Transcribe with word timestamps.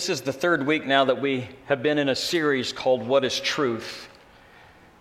This 0.00 0.08
is 0.08 0.22
the 0.22 0.32
third 0.32 0.66
week 0.66 0.86
now 0.86 1.04
that 1.04 1.20
we 1.20 1.46
have 1.66 1.82
been 1.82 1.98
in 1.98 2.08
a 2.08 2.16
series 2.16 2.72
called 2.72 3.06
What 3.06 3.22
is 3.22 3.38
Truth? 3.38 4.08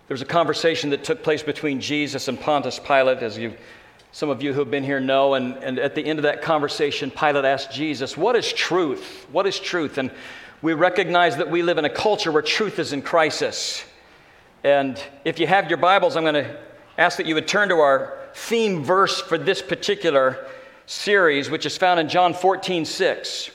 There 0.09 0.13
was 0.13 0.21
a 0.21 0.25
conversation 0.25 0.89
that 0.89 1.05
took 1.05 1.23
place 1.23 1.41
between 1.41 1.79
Jesus 1.79 2.27
and 2.27 2.37
Pontius 2.37 2.79
Pilate, 2.79 3.19
as 3.19 3.37
you, 3.37 3.53
some 4.11 4.27
of 4.27 4.43
you 4.43 4.51
who 4.51 4.59
have 4.59 4.69
been 4.69 4.83
here 4.83 4.99
know. 4.99 5.35
And, 5.35 5.55
and 5.63 5.79
at 5.79 5.95
the 5.95 6.05
end 6.05 6.19
of 6.19 6.23
that 6.23 6.41
conversation, 6.41 7.11
Pilate 7.11 7.45
asked 7.45 7.71
Jesus, 7.71 8.17
What 8.17 8.35
is 8.35 8.51
truth? 8.51 9.25
What 9.31 9.47
is 9.47 9.57
truth? 9.57 9.97
And 9.97 10.11
we 10.61 10.73
recognize 10.73 11.37
that 11.37 11.49
we 11.49 11.61
live 11.61 11.77
in 11.77 11.85
a 11.85 11.89
culture 11.89 12.33
where 12.33 12.41
truth 12.41 12.77
is 12.77 12.91
in 12.91 13.01
crisis. 13.01 13.85
And 14.65 15.01
if 15.23 15.39
you 15.39 15.47
have 15.47 15.69
your 15.69 15.77
Bibles, 15.77 16.17
I'm 16.17 16.23
going 16.23 16.43
to 16.43 16.59
ask 16.97 17.15
that 17.15 17.25
you 17.25 17.35
would 17.35 17.47
turn 17.47 17.69
to 17.69 17.75
our 17.75 18.19
theme 18.33 18.83
verse 18.83 19.21
for 19.21 19.37
this 19.37 19.61
particular 19.61 20.45
series, 20.87 21.49
which 21.49 21.65
is 21.65 21.77
found 21.77 22.01
in 22.01 22.09
John 22.09 22.33
14, 22.33 22.83
6. 22.83 23.51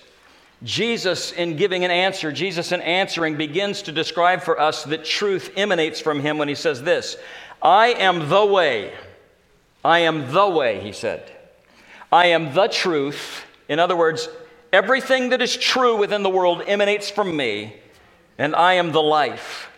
Jesus, 0.65 1.31
in 1.31 1.57
giving 1.57 1.85
an 1.85 1.91
answer, 1.91 2.33
Jesus, 2.33 2.73
in 2.73 2.81
answering, 2.81 3.37
begins 3.37 3.83
to 3.83 3.93
describe 3.93 4.43
for 4.43 4.59
us 4.59 4.83
that 4.85 5.05
truth 5.05 5.53
emanates 5.57 6.01
from 6.01 6.21
him 6.21 6.39
when 6.39 6.49
he 6.49 6.55
says 6.55 6.83
this 6.83 7.17
I 7.63 7.89
am 7.89 8.29
the 8.29 8.45
way. 8.45 8.93
I 9.85 10.01
am 10.01 10.33
the 10.33 10.49
way, 10.49 10.81
he 10.81 10.93
said. 10.93 11.31
I 12.11 12.29
am 12.29 12.55
the 12.55 12.69
truth. 12.69 13.45
In 13.69 13.79
other 13.79 13.95
words, 13.95 14.29
everything 14.73 15.29
that 15.31 15.43
is 15.43 15.57
true 15.57 15.97
within 15.97 16.23
the 16.23 16.31
world 16.31 16.63
emanates 16.67 17.11
from 17.11 17.37
me, 17.37 17.77
and 18.39 18.57
I 18.57 18.75
am 18.75 18.93
the 18.93 19.03
life. 19.03 19.71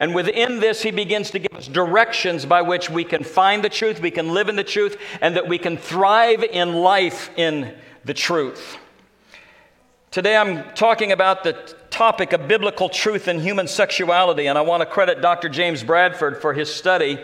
And 0.00 0.16
within 0.16 0.58
this, 0.58 0.82
he 0.82 0.90
begins 0.90 1.30
to 1.30 1.38
give 1.38 1.52
us 1.52 1.68
directions 1.68 2.44
by 2.44 2.62
which 2.62 2.90
we 2.90 3.04
can 3.04 3.22
find 3.22 3.62
the 3.62 3.68
truth, 3.68 4.00
we 4.00 4.10
can 4.10 4.34
live 4.34 4.48
in 4.48 4.56
the 4.56 4.64
truth, 4.64 4.96
and 5.20 5.36
that 5.36 5.46
we 5.46 5.58
can 5.58 5.76
thrive 5.76 6.42
in 6.42 6.74
life 6.74 7.30
in 7.36 7.72
the 8.04 8.14
truth. 8.14 8.78
Today 10.12 10.36
I'm 10.36 10.74
talking 10.74 11.10
about 11.10 11.42
the 11.42 11.54
topic 11.88 12.34
of 12.34 12.46
biblical 12.46 12.90
truth 12.90 13.28
and 13.28 13.40
human 13.40 13.66
sexuality, 13.66 14.46
and 14.46 14.58
I 14.58 14.60
want 14.60 14.82
to 14.82 14.86
credit 14.86 15.22
Dr. 15.22 15.48
James 15.48 15.82
Bradford 15.82 16.36
for 16.36 16.52
his 16.52 16.70
study 16.70 17.18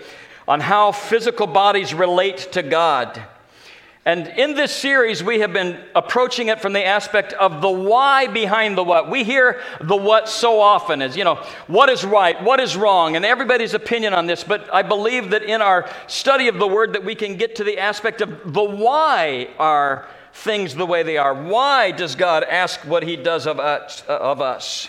on 0.48 0.60
how 0.60 0.92
physical 0.92 1.46
bodies 1.46 1.92
relate 1.92 2.48
to 2.52 2.62
God. 2.62 3.22
And 4.06 4.28
in 4.28 4.54
this 4.54 4.74
series, 4.74 5.22
we 5.22 5.40
have 5.40 5.52
been 5.52 5.78
approaching 5.94 6.48
it 6.48 6.62
from 6.62 6.72
the 6.72 6.82
aspect 6.82 7.34
of 7.34 7.60
the 7.60 7.68
why 7.68 8.26
behind 8.26 8.78
the 8.78 8.84
what. 8.84 9.10
We 9.10 9.22
hear 9.22 9.60
the 9.82 9.94
what 9.94 10.26
so 10.26 10.58
often 10.58 11.02
as, 11.02 11.14
you 11.14 11.24
know, 11.24 11.44
what 11.66 11.90
is 11.90 12.06
right, 12.06 12.42
what 12.42 12.58
is 12.58 12.74
wrong, 12.74 13.16
and 13.16 13.24
everybody's 13.26 13.74
opinion 13.74 14.14
on 14.14 14.24
this. 14.24 14.44
But 14.44 14.72
I 14.72 14.80
believe 14.80 15.28
that 15.32 15.42
in 15.42 15.60
our 15.60 15.90
study 16.06 16.48
of 16.48 16.58
the 16.58 16.66
word 16.66 16.94
that 16.94 17.04
we 17.04 17.14
can 17.14 17.36
get 17.36 17.56
to 17.56 17.64
the 17.64 17.76
aspect 17.76 18.22
of 18.22 18.54
the 18.54 18.64
why 18.64 19.50
are 19.58 20.08
things 20.38 20.74
the 20.74 20.86
way 20.86 21.02
they 21.02 21.16
are. 21.16 21.34
Why 21.34 21.90
does 21.90 22.14
God 22.14 22.44
ask 22.44 22.80
what 22.80 23.02
He 23.02 23.16
does 23.16 23.46
of 23.46 23.58
us? 23.58 24.02
Uh, 24.08 24.16
of 24.16 24.40
us? 24.40 24.88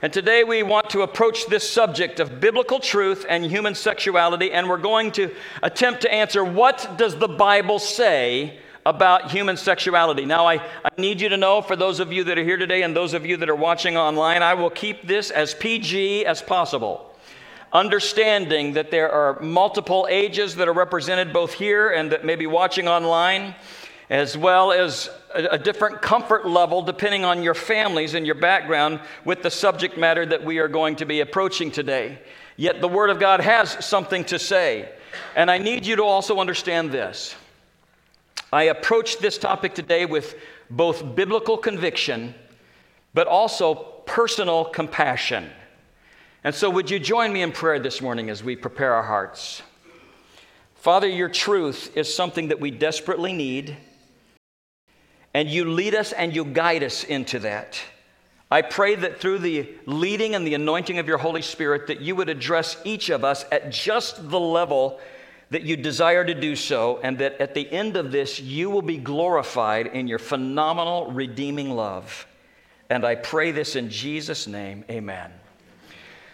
And 0.00 0.12
today 0.12 0.44
we 0.44 0.62
want 0.62 0.90
to 0.90 1.02
approach 1.02 1.46
this 1.46 1.68
subject 1.68 2.20
of 2.20 2.40
biblical 2.40 2.78
truth 2.78 3.26
and 3.28 3.44
human 3.44 3.74
sexuality, 3.74 4.52
and 4.52 4.68
we're 4.68 4.76
going 4.76 5.10
to 5.12 5.34
attempt 5.62 6.02
to 6.02 6.12
answer 6.12 6.44
what 6.44 6.88
does 6.96 7.16
the 7.16 7.26
Bible 7.26 7.78
say 7.80 8.60
about 8.86 9.32
human 9.32 9.56
sexuality. 9.56 10.24
Now, 10.24 10.46
I, 10.46 10.54
I 10.84 10.90
need 10.96 11.20
you 11.20 11.28
to 11.30 11.36
know, 11.36 11.60
for 11.62 11.74
those 11.74 11.98
of 11.98 12.12
you 12.12 12.22
that 12.24 12.38
are 12.38 12.44
here 12.44 12.56
today 12.56 12.82
and 12.82 12.94
those 12.94 13.12
of 13.12 13.26
you 13.26 13.36
that 13.38 13.48
are 13.48 13.56
watching 13.56 13.96
online, 13.96 14.42
I 14.42 14.54
will 14.54 14.70
keep 14.70 15.06
this 15.06 15.30
as 15.30 15.54
PG 15.54 16.26
as 16.26 16.42
possible 16.42 17.04
understanding 17.72 18.72
that 18.72 18.90
there 18.90 19.10
are 19.12 19.38
multiple 19.40 20.06
ages 20.10 20.56
that 20.56 20.68
are 20.68 20.72
represented 20.72 21.34
both 21.34 21.52
here 21.52 21.90
and 21.90 22.12
that 22.12 22.24
may 22.24 22.34
be 22.34 22.46
watching 22.46 22.88
online 22.88 23.54
as 24.10 24.36
well 24.36 24.72
as 24.72 25.10
a, 25.34 25.44
a, 25.52 25.58
different 25.58 26.00
comfort 26.00 26.46
level 26.46 26.82
depending 26.82 27.24
on 27.24 27.42
your 27.42 27.54
families 27.54 28.14
and 28.14 28.24
your 28.24 28.34
background 28.34 29.00
with 29.24 29.42
the 29.42 29.50
subject 29.50 29.98
matter 29.98 30.24
that 30.24 30.44
we 30.44 30.58
are 30.58 30.68
going 30.68 30.96
to 30.96 31.04
be 31.04 31.20
approaching 31.20 31.70
today. 31.70 32.18
Yet 32.56 32.80
the 32.80 32.88
Word 32.88 33.10
of 33.10 33.20
God 33.20 33.40
has 33.40 33.84
something 33.84 34.24
to 34.26 34.38
say. 34.38 34.88
And 35.36 35.50
I 35.50 35.58
need 35.58 35.86
you 35.86 35.96
to 35.96 36.04
also 36.04 36.40
understand 36.40 36.90
this. 36.90 37.34
I 38.52 38.64
approach 38.64 39.18
this 39.18 39.36
topic 39.36 39.74
today 39.74 40.06
with 40.06 40.34
both 40.70 41.14
biblical 41.14 41.58
conviction, 41.58 42.34
but 43.14 43.26
also 43.26 43.74
personal 44.06 44.64
compassion. 44.64 45.50
And 46.44 46.54
so, 46.54 46.70
would 46.70 46.90
you 46.90 46.98
join 46.98 47.32
me 47.32 47.42
in 47.42 47.52
prayer 47.52 47.78
this 47.78 48.00
morning 48.00 48.30
as 48.30 48.42
we 48.42 48.56
prepare 48.56 48.94
our 48.94 49.02
hearts? 49.02 49.62
Father, 50.76 51.08
your 51.08 51.28
truth 51.28 51.94
is 51.96 52.12
something 52.12 52.48
that 52.48 52.60
we 52.60 52.70
desperately 52.70 53.32
need 53.32 53.76
and 55.38 55.48
you 55.48 55.64
lead 55.66 55.94
us 55.94 56.10
and 56.10 56.34
you 56.34 56.44
guide 56.44 56.82
us 56.82 57.04
into 57.04 57.38
that. 57.38 57.80
I 58.50 58.60
pray 58.60 58.96
that 58.96 59.20
through 59.20 59.38
the 59.38 59.68
leading 59.86 60.34
and 60.34 60.44
the 60.44 60.54
anointing 60.54 60.98
of 60.98 61.06
your 61.06 61.18
Holy 61.18 61.42
Spirit 61.42 61.86
that 61.86 62.00
you 62.00 62.16
would 62.16 62.28
address 62.28 62.76
each 62.82 63.08
of 63.08 63.22
us 63.22 63.44
at 63.52 63.70
just 63.70 64.30
the 64.30 64.40
level 64.40 64.98
that 65.50 65.62
you 65.62 65.76
desire 65.76 66.24
to 66.24 66.34
do 66.34 66.56
so 66.56 66.98
and 67.04 67.18
that 67.18 67.40
at 67.40 67.54
the 67.54 67.70
end 67.70 67.96
of 67.96 68.10
this 68.10 68.40
you 68.40 68.68
will 68.68 68.82
be 68.82 68.96
glorified 68.98 69.86
in 69.86 70.08
your 70.08 70.18
phenomenal 70.18 71.12
redeeming 71.12 71.70
love. 71.70 72.26
And 72.90 73.04
I 73.04 73.14
pray 73.14 73.52
this 73.52 73.76
in 73.76 73.90
Jesus 73.90 74.48
name. 74.48 74.84
Amen. 74.90 75.30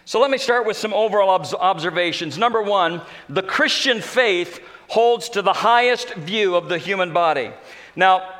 So 0.05 0.19
let 0.19 0.31
me 0.31 0.39
start 0.39 0.65
with 0.65 0.77
some 0.77 0.95
overall 0.95 1.29
observations. 1.59 2.39
Number 2.39 2.63
1, 2.63 3.03
the 3.29 3.43
Christian 3.43 4.01
faith 4.01 4.61
holds 4.87 5.29
to 5.29 5.43
the 5.43 5.53
highest 5.53 6.15
view 6.15 6.55
of 6.55 6.69
the 6.69 6.79
human 6.79 7.13
body. 7.13 7.51
Now, 7.95 8.31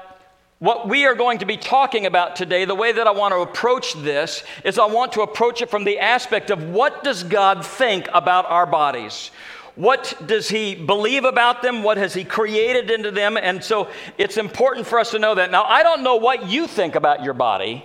what 0.59 0.87
we 0.87 1.05
are 1.05 1.15
going 1.15 1.39
to 1.39 1.45
be 1.45 1.57
talking 1.57 2.05
about 2.05 2.35
today, 2.35 2.65
the 2.65 2.75
way 2.75 2.91
that 2.91 3.07
I 3.07 3.11
want 3.11 3.33
to 3.33 3.39
approach 3.39 3.93
this 3.93 4.43
is 4.63 4.79
I 4.79 4.85
want 4.85 5.13
to 5.13 5.21
approach 5.21 5.61
it 5.61 5.69
from 5.69 5.83
the 5.83 5.99
aspect 5.99 6.49
of 6.49 6.63
what 6.69 7.03
does 7.03 7.23
God 7.23 7.65
think 7.65 8.07
about 8.13 8.45
our 8.45 8.65
bodies? 8.65 9.31
What 9.75 10.15
does 10.25 10.47
He 10.47 10.73
believe 10.73 11.25
about 11.25 11.61
them? 11.61 11.83
What 11.83 11.97
has 11.97 12.13
He 12.13 12.23
created 12.23 12.89
into 12.89 13.11
them? 13.11 13.35
And 13.35 13.61
so 13.61 13.89
it's 14.17 14.37
important 14.37 14.87
for 14.87 14.99
us 14.99 15.11
to 15.11 15.19
know 15.19 15.35
that. 15.35 15.51
Now, 15.51 15.63
I 15.63 15.83
don't 15.83 16.03
know 16.03 16.15
what 16.15 16.47
you 16.47 16.67
think 16.67 16.95
about 16.95 17.23
your 17.23 17.33
body, 17.33 17.83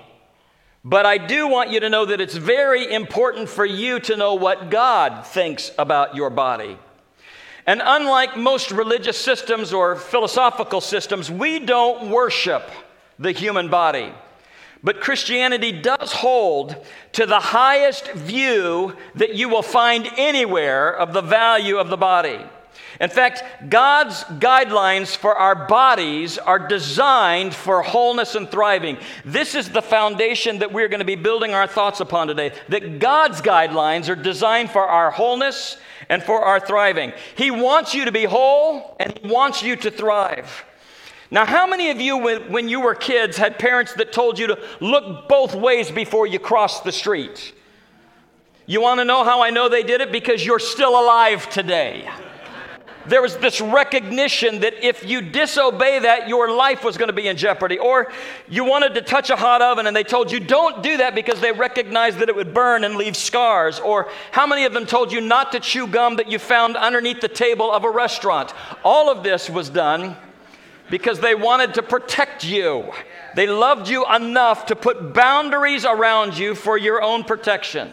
but 0.84 1.04
I 1.04 1.18
do 1.18 1.48
want 1.48 1.70
you 1.70 1.80
to 1.80 1.88
know 1.88 2.06
that 2.06 2.20
it's 2.20 2.36
very 2.36 2.92
important 2.92 3.48
for 3.48 3.66
you 3.66 3.98
to 4.00 4.16
know 4.16 4.34
what 4.34 4.70
God 4.70 5.26
thinks 5.26 5.72
about 5.76 6.14
your 6.14 6.30
body. 6.30 6.78
And 7.66 7.82
unlike 7.84 8.36
most 8.36 8.70
religious 8.70 9.18
systems 9.18 9.72
or 9.72 9.96
philosophical 9.96 10.80
systems, 10.80 11.30
we 11.30 11.58
don't 11.58 12.10
worship 12.10 12.68
the 13.18 13.32
human 13.32 13.68
body. 13.68 14.12
But 14.82 15.00
Christianity 15.00 15.72
does 15.72 16.12
hold 16.12 16.74
to 17.12 17.26
the 17.26 17.40
highest 17.40 18.10
view 18.12 18.96
that 19.14 19.34
you 19.34 19.48
will 19.48 19.62
find 19.62 20.08
anywhere 20.16 20.96
of 20.96 21.12
the 21.12 21.20
value 21.20 21.76
of 21.76 21.90
the 21.90 21.98
body. 21.98 22.40
In 22.98 23.08
fact, 23.08 23.42
God's 23.70 24.24
guidelines 24.24 25.16
for 25.16 25.34
our 25.34 25.66
bodies 25.66 26.38
are 26.38 26.58
designed 26.58 27.54
for 27.54 27.82
wholeness 27.82 28.34
and 28.34 28.50
thriving. 28.50 28.98
This 29.24 29.54
is 29.54 29.68
the 29.68 29.82
foundation 29.82 30.58
that 30.58 30.72
we're 30.72 30.88
going 30.88 31.00
to 31.00 31.06
be 31.06 31.14
building 31.14 31.54
our 31.54 31.66
thoughts 31.66 32.00
upon 32.00 32.26
today. 32.26 32.52
That 32.68 32.98
God's 32.98 33.40
guidelines 33.40 34.08
are 34.08 34.16
designed 34.16 34.70
for 34.70 34.84
our 34.84 35.10
wholeness 35.10 35.78
and 36.08 36.22
for 36.22 36.42
our 36.42 36.60
thriving. 36.60 37.12
He 37.36 37.50
wants 37.50 37.94
you 37.94 38.04
to 38.06 38.12
be 38.12 38.24
whole 38.24 38.96
and 38.98 39.16
He 39.16 39.28
wants 39.28 39.62
you 39.62 39.76
to 39.76 39.90
thrive. 39.90 40.64
Now, 41.30 41.46
how 41.46 41.66
many 41.66 41.90
of 41.90 42.00
you, 42.00 42.18
when 42.18 42.68
you 42.68 42.80
were 42.80 42.96
kids, 42.96 43.36
had 43.36 43.58
parents 43.58 43.94
that 43.94 44.12
told 44.12 44.36
you 44.38 44.48
to 44.48 44.58
look 44.80 45.28
both 45.28 45.54
ways 45.54 45.90
before 45.90 46.26
you 46.26 46.40
cross 46.40 46.80
the 46.80 46.90
street? 46.90 47.54
You 48.66 48.82
want 48.82 48.98
to 48.98 49.04
know 49.04 49.22
how 49.22 49.40
I 49.40 49.50
know 49.50 49.68
they 49.68 49.84
did 49.84 50.00
it? 50.00 50.10
Because 50.10 50.44
you're 50.44 50.58
still 50.58 51.00
alive 51.00 51.48
today 51.48 52.08
there 53.10 53.20
was 53.20 53.36
this 53.38 53.60
recognition 53.60 54.60
that 54.60 54.86
if 54.86 55.04
you 55.04 55.20
disobey 55.20 55.98
that, 55.98 56.28
your 56.28 56.50
life 56.50 56.84
was 56.84 56.96
going 56.96 57.08
to 57.08 57.12
be 57.12 57.26
in 57.26 57.36
jeopardy. 57.36 57.76
Or 57.76 58.10
you 58.48 58.64
wanted 58.64 58.94
to 58.94 59.02
touch 59.02 59.30
a 59.30 59.36
hot 59.36 59.60
oven 59.60 59.88
and 59.88 59.96
they 59.96 60.04
told 60.04 60.30
you, 60.30 60.38
don't 60.38 60.80
do 60.80 60.96
that 60.98 61.16
because 61.16 61.40
they 61.40 61.50
recognized 61.50 62.18
that 62.18 62.28
it 62.28 62.36
would 62.36 62.54
burn 62.54 62.84
and 62.84 62.94
leave 62.94 63.16
scars. 63.16 63.80
Or 63.80 64.08
how 64.30 64.46
many 64.46 64.64
of 64.64 64.72
them 64.72 64.86
told 64.86 65.12
you 65.12 65.20
not 65.20 65.50
to 65.52 65.60
chew 65.60 65.88
gum 65.88 66.16
that 66.16 66.30
you 66.30 66.38
found 66.38 66.76
underneath 66.76 67.20
the 67.20 67.28
table 67.28 67.72
of 67.72 67.82
a 67.84 67.90
restaurant? 67.90 68.54
All 68.84 69.10
of 69.10 69.24
this 69.24 69.50
was 69.50 69.68
done 69.68 70.16
because 70.88 71.18
they 71.18 71.34
wanted 71.34 71.74
to 71.74 71.82
protect 71.82 72.44
you. 72.44 72.92
They 73.34 73.48
loved 73.48 73.88
you 73.88 74.06
enough 74.06 74.66
to 74.66 74.76
put 74.76 75.14
boundaries 75.14 75.84
around 75.84 76.38
you 76.38 76.54
for 76.54 76.78
your 76.78 77.02
own 77.02 77.24
protection. 77.24 77.90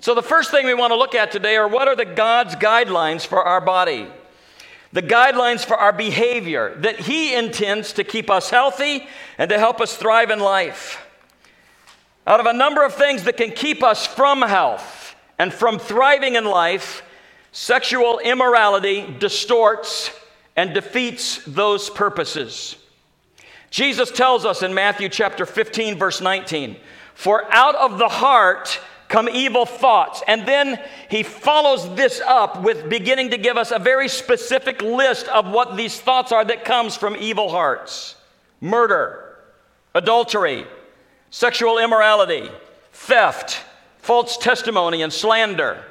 So, 0.00 0.14
the 0.14 0.22
first 0.22 0.50
thing 0.50 0.66
we 0.66 0.74
want 0.74 0.92
to 0.92 0.96
look 0.96 1.14
at 1.14 1.32
today 1.32 1.56
are 1.56 1.66
what 1.66 1.88
are 1.88 1.96
the 1.96 2.04
God's 2.04 2.54
guidelines 2.54 3.26
for 3.26 3.42
our 3.42 3.60
body? 3.60 4.06
The 4.92 5.02
guidelines 5.02 5.64
for 5.64 5.76
our 5.76 5.92
behavior 5.92 6.74
that 6.78 7.00
He 7.00 7.34
intends 7.34 7.92
to 7.94 8.04
keep 8.04 8.30
us 8.30 8.50
healthy 8.50 9.06
and 9.38 9.50
to 9.50 9.58
help 9.58 9.80
us 9.80 9.96
thrive 9.96 10.30
in 10.30 10.38
life. 10.38 11.04
Out 12.26 12.40
of 12.40 12.46
a 12.46 12.52
number 12.52 12.84
of 12.84 12.94
things 12.94 13.24
that 13.24 13.36
can 13.36 13.50
keep 13.50 13.82
us 13.82 14.06
from 14.06 14.42
health 14.42 15.16
and 15.38 15.52
from 15.52 15.78
thriving 15.78 16.36
in 16.36 16.44
life, 16.44 17.02
sexual 17.52 18.18
immorality 18.20 19.06
distorts 19.18 20.10
and 20.56 20.74
defeats 20.74 21.42
those 21.44 21.90
purposes. 21.90 22.76
Jesus 23.70 24.10
tells 24.10 24.44
us 24.44 24.62
in 24.62 24.74
Matthew 24.74 25.08
chapter 25.08 25.44
15, 25.44 25.98
verse 25.98 26.20
19, 26.20 26.76
For 27.14 27.44
out 27.52 27.74
of 27.74 27.98
the 27.98 28.08
heart 28.08 28.80
come 29.08 29.28
evil 29.28 29.66
thoughts. 29.66 30.22
And 30.26 30.46
then 30.46 30.80
he 31.10 31.22
follows 31.22 31.94
this 31.94 32.20
up 32.20 32.62
with 32.62 32.88
beginning 32.88 33.30
to 33.30 33.38
give 33.38 33.56
us 33.56 33.70
a 33.70 33.78
very 33.78 34.08
specific 34.08 34.82
list 34.82 35.26
of 35.28 35.50
what 35.50 35.76
these 35.76 36.00
thoughts 36.00 36.32
are 36.32 36.44
that 36.44 36.64
comes 36.64 36.96
from 36.96 37.16
evil 37.16 37.48
hearts 37.48 38.14
murder, 38.60 39.38
adultery, 39.94 40.66
sexual 41.30 41.78
immorality, 41.78 42.48
theft, 42.92 43.62
false 43.98 44.36
testimony, 44.36 45.02
and 45.02 45.12
slander. 45.12 45.84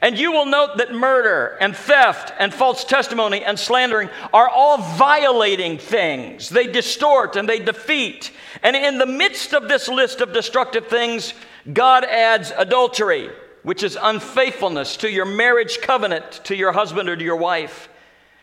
And 0.00 0.18
you 0.18 0.32
will 0.32 0.46
note 0.46 0.78
that 0.78 0.92
murder 0.92 1.56
and 1.60 1.74
theft 1.76 2.32
and 2.38 2.52
false 2.52 2.84
testimony 2.84 3.44
and 3.44 3.58
slandering 3.58 4.10
are 4.32 4.48
all 4.48 4.78
violating 4.78 5.78
things. 5.78 6.48
They 6.48 6.66
distort 6.66 7.36
and 7.36 7.48
they 7.48 7.60
defeat. 7.60 8.32
And 8.62 8.74
in 8.74 8.98
the 8.98 9.06
midst 9.06 9.54
of 9.54 9.68
this 9.68 9.88
list 9.88 10.20
of 10.20 10.32
destructive 10.32 10.88
things, 10.88 11.34
God 11.72 12.04
adds 12.04 12.52
adultery, 12.56 13.30
which 13.62 13.82
is 13.82 13.96
unfaithfulness 14.00 14.98
to 14.98 15.10
your 15.10 15.24
marriage 15.24 15.80
covenant 15.80 16.40
to 16.44 16.56
your 16.56 16.72
husband 16.72 17.08
or 17.08 17.16
to 17.16 17.24
your 17.24 17.36
wife, 17.36 17.88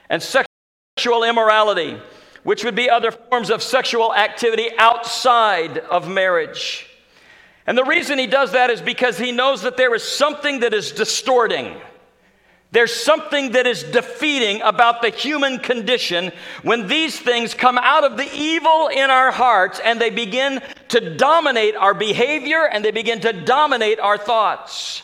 and 0.09 0.21
sexual 0.21 1.23
immorality, 1.23 2.00
which 2.44 2.63
would 2.63 2.75
be 2.75 2.89
other 2.89 3.12
forms 3.12 3.50
of 3.50 3.62
sexual 3.62 4.13
activity 4.15 4.69
outside 4.77 5.77
of 5.77 6.09
marriage. 6.09 6.88
And 7.68 7.77
the 7.77 7.83
reason 7.83 8.18
he 8.18 8.27
does 8.27 8.53
that 8.53 8.71
is 8.71 8.81
because 8.81 9.18
he 9.18 9.31
knows 9.31 9.62
that 9.62 9.77
there 9.77 9.94
is 9.94 10.03
something 10.03 10.62
that 10.62 10.73
is 10.73 10.91
distorting 10.91 11.79
there's 12.71 12.94
something 12.94 13.51
that 13.51 13.68
is 13.68 13.83
defeating 13.83 14.62
about 14.62 15.01
the 15.01 15.09
human 15.09 15.59
condition 15.59 16.31
when 16.63 16.88
these 16.88 17.19
things 17.19 17.53
come 17.53 17.77
out 17.77 18.06
of 18.06 18.15
the 18.15 18.29
evil 18.33 18.88
in 18.88 19.09
our 19.09 19.31
hearts 19.31 19.81
and 19.83 20.00
they 20.00 20.09
begin 20.09 20.62
to 20.88 21.15
dominate 21.15 21.75
our 21.75 21.94
behavior 21.94 22.65
and 22.65 22.83
they 22.83 22.91
begin 22.91 23.19
to 23.21 23.33
dominate 23.33 24.00
our 24.00 24.18
thoughts. 24.18 25.03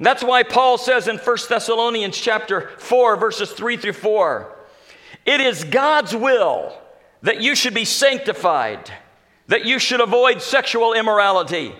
that's 0.00 0.24
why 0.24 0.42
Paul 0.42 0.76
says 0.76 1.06
in 1.06 1.18
1 1.18 1.36
Thessalonians 1.48 2.18
chapter 2.18 2.70
4 2.78 3.16
verses 3.16 3.52
3 3.52 3.76
through 3.76 3.92
4, 3.92 4.56
it 5.24 5.40
is 5.40 5.62
God's 5.64 6.16
will 6.16 6.76
that 7.22 7.40
you 7.40 7.54
should 7.54 7.74
be 7.74 7.84
sanctified, 7.84 8.92
that 9.46 9.64
you 9.64 9.78
should 9.78 10.00
avoid 10.00 10.42
sexual 10.42 10.94
immorality 10.94 11.74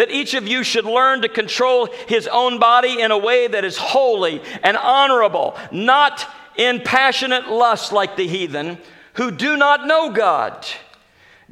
that 0.00 0.10
each 0.10 0.32
of 0.32 0.48
you 0.48 0.64
should 0.64 0.86
learn 0.86 1.20
to 1.20 1.28
control 1.28 1.86
his 2.08 2.26
own 2.26 2.58
body 2.58 3.02
in 3.02 3.10
a 3.10 3.18
way 3.18 3.46
that 3.46 3.66
is 3.66 3.76
holy 3.76 4.40
and 4.62 4.74
honorable, 4.78 5.54
not 5.70 6.26
in 6.56 6.80
passionate 6.80 7.50
lust 7.50 7.92
like 7.92 8.16
the 8.16 8.26
heathen 8.26 8.78
who 9.12 9.30
do 9.30 9.58
not 9.58 9.86
know 9.86 10.10
God. 10.10 10.66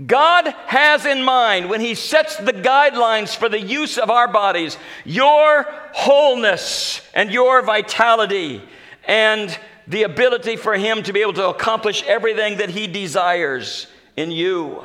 God 0.06 0.46
has 0.66 1.04
in 1.04 1.22
mind 1.22 1.68
when 1.68 1.82
He 1.82 1.94
sets 1.94 2.36
the 2.36 2.54
guidelines 2.54 3.36
for 3.36 3.50
the 3.50 3.60
use 3.60 3.98
of 3.98 4.08
our 4.08 4.28
bodies 4.28 4.78
your 5.04 5.66
wholeness 5.92 7.02
and 7.12 7.30
your 7.30 7.60
vitality 7.60 8.62
and 9.06 9.58
the 9.88 10.04
ability 10.04 10.56
for 10.56 10.72
Him 10.74 11.02
to 11.02 11.12
be 11.12 11.20
able 11.20 11.34
to 11.34 11.50
accomplish 11.50 12.02
everything 12.04 12.56
that 12.56 12.70
He 12.70 12.86
desires 12.86 13.88
in 14.16 14.30
you. 14.30 14.82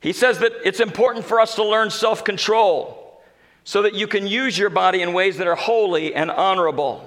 He 0.00 0.12
says 0.12 0.38
that 0.38 0.52
it's 0.64 0.80
important 0.80 1.24
for 1.24 1.40
us 1.40 1.54
to 1.56 1.64
learn 1.64 1.90
self 1.90 2.24
control 2.24 3.22
so 3.64 3.82
that 3.82 3.94
you 3.94 4.06
can 4.06 4.26
use 4.26 4.56
your 4.56 4.70
body 4.70 5.02
in 5.02 5.12
ways 5.12 5.36
that 5.38 5.46
are 5.46 5.56
holy 5.56 6.14
and 6.14 6.30
honorable. 6.30 7.04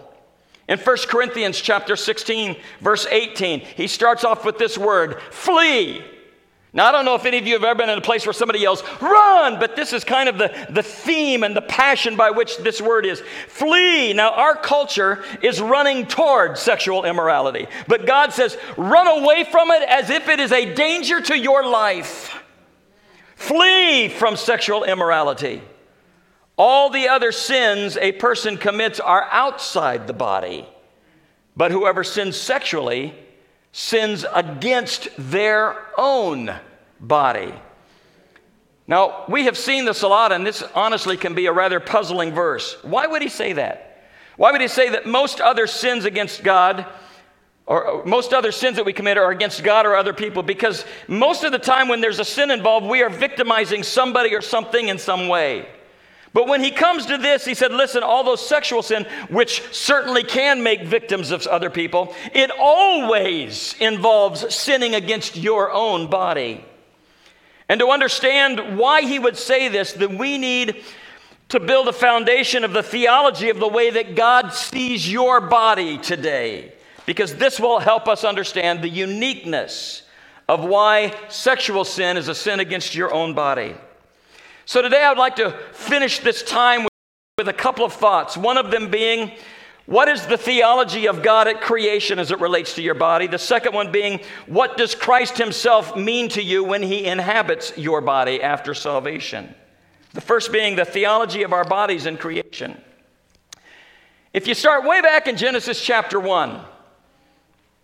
In 0.67 0.77
1 0.77 0.97
Corinthians 1.07 1.59
chapter 1.59 1.95
16 1.95 2.55
verse 2.81 3.05
18, 3.09 3.61
he 3.61 3.87
starts 3.87 4.23
off 4.23 4.45
with 4.45 4.57
this 4.57 4.77
word, 4.77 5.21
flee. 5.31 6.03
Now, 6.73 6.87
I 6.87 6.93
don't 6.93 7.03
know 7.03 7.15
if 7.15 7.25
any 7.25 7.37
of 7.37 7.45
you 7.45 7.53
have 7.55 7.65
ever 7.65 7.77
been 7.77 7.89
in 7.89 7.97
a 7.97 8.01
place 8.01 8.25
where 8.25 8.31
somebody 8.31 8.59
yells, 8.59 8.81
run, 9.01 9.59
but 9.59 9.75
this 9.75 9.91
is 9.91 10.05
kind 10.05 10.29
of 10.29 10.37
the, 10.37 10.67
the 10.69 10.83
theme 10.83 11.43
and 11.43 11.53
the 11.53 11.61
passion 11.61 12.15
by 12.15 12.31
which 12.31 12.57
this 12.59 12.81
word 12.81 13.05
is. 13.05 13.21
Flee. 13.49 14.13
Now, 14.13 14.31
our 14.31 14.55
culture 14.55 15.21
is 15.41 15.59
running 15.59 16.07
toward 16.07 16.57
sexual 16.57 17.03
immorality, 17.03 17.67
but 17.89 18.05
God 18.05 18.31
says, 18.31 18.55
run 18.77 19.07
away 19.07 19.43
from 19.43 19.69
it 19.71 19.83
as 19.83 20.09
if 20.09 20.29
it 20.29 20.39
is 20.39 20.53
a 20.53 20.73
danger 20.73 21.19
to 21.19 21.37
your 21.37 21.67
life. 21.67 22.40
Flee 23.41 24.07
from 24.07 24.35
sexual 24.35 24.83
immorality. 24.83 25.63
All 26.57 26.91
the 26.91 27.09
other 27.09 27.31
sins 27.31 27.97
a 27.97 28.11
person 28.11 28.55
commits 28.55 28.99
are 28.99 29.27
outside 29.31 30.05
the 30.05 30.13
body, 30.13 30.67
but 31.57 31.71
whoever 31.71 32.03
sins 32.03 32.37
sexually 32.37 33.15
sins 33.71 34.27
against 34.31 35.09
their 35.17 35.87
own 35.97 36.53
body. 36.99 37.51
Now, 38.85 39.25
we 39.27 39.45
have 39.45 39.57
seen 39.57 39.85
this 39.85 40.03
a 40.03 40.07
lot, 40.07 40.31
and 40.31 40.45
this 40.45 40.61
honestly 40.75 41.17
can 41.17 41.33
be 41.33 41.47
a 41.47 41.51
rather 41.51 41.79
puzzling 41.79 42.33
verse. 42.33 42.77
Why 42.83 43.07
would 43.07 43.23
he 43.23 43.29
say 43.29 43.53
that? 43.53 44.07
Why 44.37 44.51
would 44.51 44.61
he 44.61 44.67
say 44.67 44.89
that 44.89 45.07
most 45.07 45.41
other 45.41 45.65
sins 45.65 46.05
against 46.05 46.43
God 46.43 46.85
or 47.71 48.03
most 48.03 48.33
other 48.33 48.51
sins 48.51 48.75
that 48.75 48.83
we 48.83 48.91
commit 48.91 49.17
are 49.17 49.31
against 49.31 49.63
God 49.63 49.85
or 49.85 49.95
other 49.95 50.11
people 50.11 50.43
because 50.43 50.83
most 51.07 51.45
of 51.45 51.53
the 51.53 51.57
time 51.57 51.87
when 51.87 52.01
there's 52.01 52.19
a 52.19 52.25
sin 52.25 52.51
involved, 52.51 52.85
we 52.85 53.01
are 53.01 53.09
victimizing 53.09 53.81
somebody 53.81 54.35
or 54.35 54.41
something 54.41 54.89
in 54.89 54.97
some 54.97 55.29
way. 55.29 55.65
But 56.33 56.49
when 56.49 56.61
he 56.61 56.71
comes 56.71 57.05
to 57.05 57.17
this, 57.17 57.45
he 57.45 57.53
said, 57.53 57.71
Listen, 57.71 58.03
all 58.03 58.25
those 58.25 58.45
sexual 58.45 58.81
sin, 58.83 59.05
which 59.29 59.63
certainly 59.73 60.25
can 60.25 60.63
make 60.63 60.83
victims 60.83 61.31
of 61.31 61.47
other 61.47 61.69
people, 61.69 62.13
it 62.33 62.51
always 62.59 63.73
involves 63.79 64.53
sinning 64.53 64.93
against 64.93 65.37
your 65.37 65.71
own 65.71 66.09
body. 66.09 66.65
And 67.69 67.79
to 67.79 67.87
understand 67.87 68.77
why 68.77 69.03
he 69.03 69.17
would 69.17 69.37
say 69.37 69.69
this, 69.69 69.93
that 69.93 70.11
we 70.11 70.37
need 70.37 70.83
to 71.47 71.61
build 71.61 71.87
a 71.87 71.93
foundation 71.93 72.65
of 72.65 72.73
the 72.73 72.83
theology 72.83 73.49
of 73.49 73.59
the 73.61 73.67
way 73.69 73.91
that 73.91 74.13
God 74.15 74.53
sees 74.53 75.09
your 75.09 75.39
body 75.39 75.97
today 75.97 76.73
because 77.05 77.35
this 77.35 77.59
will 77.59 77.79
help 77.79 78.07
us 78.07 78.23
understand 78.23 78.81
the 78.81 78.89
uniqueness 78.89 80.03
of 80.47 80.63
why 80.63 81.15
sexual 81.29 81.85
sin 81.85 82.17
is 82.17 82.27
a 82.27 82.35
sin 82.35 82.59
against 82.59 82.93
your 82.95 83.13
own 83.13 83.33
body. 83.33 83.75
So 84.65 84.81
today 84.81 85.03
I 85.03 85.09
would 85.09 85.17
like 85.17 85.37
to 85.37 85.51
finish 85.73 86.19
this 86.19 86.43
time 86.43 86.87
with 87.37 87.47
a 87.47 87.53
couple 87.53 87.85
of 87.85 87.93
thoughts. 87.93 88.37
One 88.37 88.57
of 88.57 88.71
them 88.71 88.91
being, 88.91 89.31
what 89.85 90.07
is 90.07 90.27
the 90.27 90.37
theology 90.37 91.07
of 91.07 91.23
God 91.23 91.47
at 91.47 91.61
creation 91.61 92.19
as 92.19 92.31
it 92.31 92.39
relates 92.39 92.75
to 92.75 92.81
your 92.81 92.93
body? 92.93 93.27
The 93.27 93.39
second 93.39 93.73
one 93.73 93.91
being, 93.91 94.19
what 94.45 94.77
does 94.77 94.93
Christ 94.93 95.37
Himself 95.37 95.95
mean 95.95 96.29
to 96.29 96.41
you 96.41 96.63
when 96.63 96.83
He 96.83 97.05
inhabits 97.05 97.77
your 97.77 98.01
body 98.01 98.41
after 98.41 98.73
salvation? 98.73 99.53
The 100.13 100.21
first 100.21 100.51
being 100.51 100.75
the 100.75 100.85
theology 100.85 101.43
of 101.43 101.53
our 101.53 101.63
bodies 101.63 102.05
in 102.05 102.17
creation. 102.17 102.79
If 104.33 104.47
you 104.47 104.53
start 104.53 104.85
way 104.85 105.01
back 105.01 105.27
in 105.27 105.35
Genesis 105.35 105.81
chapter 105.81 106.19
1, 106.19 106.61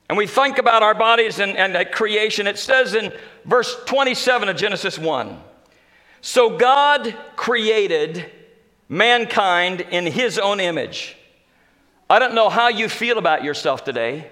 and 0.09 0.17
we 0.17 0.27
think 0.27 0.57
about 0.57 0.83
our 0.83 0.95
bodies 0.95 1.39
and, 1.39 1.57
and 1.57 1.91
creation, 1.91 2.47
it 2.47 2.57
says 2.57 2.93
in 2.93 3.11
verse 3.45 3.75
27 3.85 4.49
of 4.49 4.55
Genesis 4.55 4.97
1 4.97 5.41
So 6.21 6.57
God 6.57 7.15
created 7.35 8.31
mankind 8.89 9.81
in 9.81 10.05
his 10.05 10.39
own 10.39 10.59
image. 10.59 11.17
I 12.09 12.19
don't 12.19 12.35
know 12.35 12.49
how 12.49 12.69
you 12.69 12.87
feel 12.87 13.17
about 13.17 13.43
yourself 13.43 13.83
today. 13.83 14.31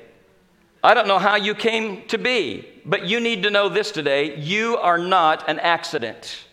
I 0.82 0.94
don't 0.94 1.08
know 1.08 1.20
how 1.20 1.36
you 1.36 1.56
came 1.56 2.08
to 2.08 2.18
be, 2.18 2.66
but 2.86 3.06
you 3.06 3.20
need 3.20 3.44
to 3.44 3.50
know 3.50 3.68
this 3.68 3.92
today. 3.92 4.38
You 4.38 4.78
are 4.78 4.98
not 4.98 5.50
an 5.50 5.60
accident. 5.60 6.46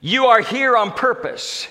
You 0.00 0.26
are 0.26 0.40
here 0.40 0.76
on 0.76 0.92
purpose. 0.92 1.68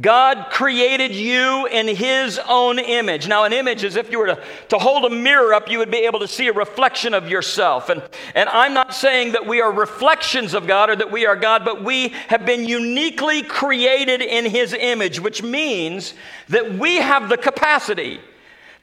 God 0.00 0.46
created 0.50 1.14
you 1.14 1.66
in 1.66 1.86
His 1.86 2.40
own 2.48 2.78
image. 2.78 3.28
Now, 3.28 3.44
an 3.44 3.52
image 3.52 3.84
is 3.84 3.96
if 3.96 4.10
you 4.10 4.20
were 4.20 4.28
to, 4.28 4.42
to 4.70 4.78
hold 4.78 5.04
a 5.04 5.14
mirror 5.14 5.52
up, 5.52 5.68
you 5.68 5.78
would 5.78 5.90
be 5.90 5.98
able 5.98 6.20
to 6.20 6.28
see 6.28 6.48
a 6.48 6.52
reflection 6.52 7.12
of 7.12 7.28
yourself. 7.28 7.90
And, 7.90 8.02
and 8.34 8.48
I'm 8.48 8.72
not 8.72 8.94
saying 8.94 9.32
that 9.32 9.46
we 9.46 9.60
are 9.60 9.70
reflections 9.70 10.54
of 10.54 10.66
God 10.66 10.88
or 10.88 10.96
that 10.96 11.12
we 11.12 11.26
are 11.26 11.36
God, 11.36 11.66
but 11.66 11.84
we 11.84 12.08
have 12.28 12.46
been 12.46 12.64
uniquely 12.66 13.42
created 13.42 14.22
in 14.22 14.46
His 14.46 14.72
image, 14.72 15.20
which 15.20 15.42
means 15.42 16.14
that 16.48 16.72
we 16.72 16.96
have 16.96 17.28
the 17.28 17.36
capacity 17.36 18.18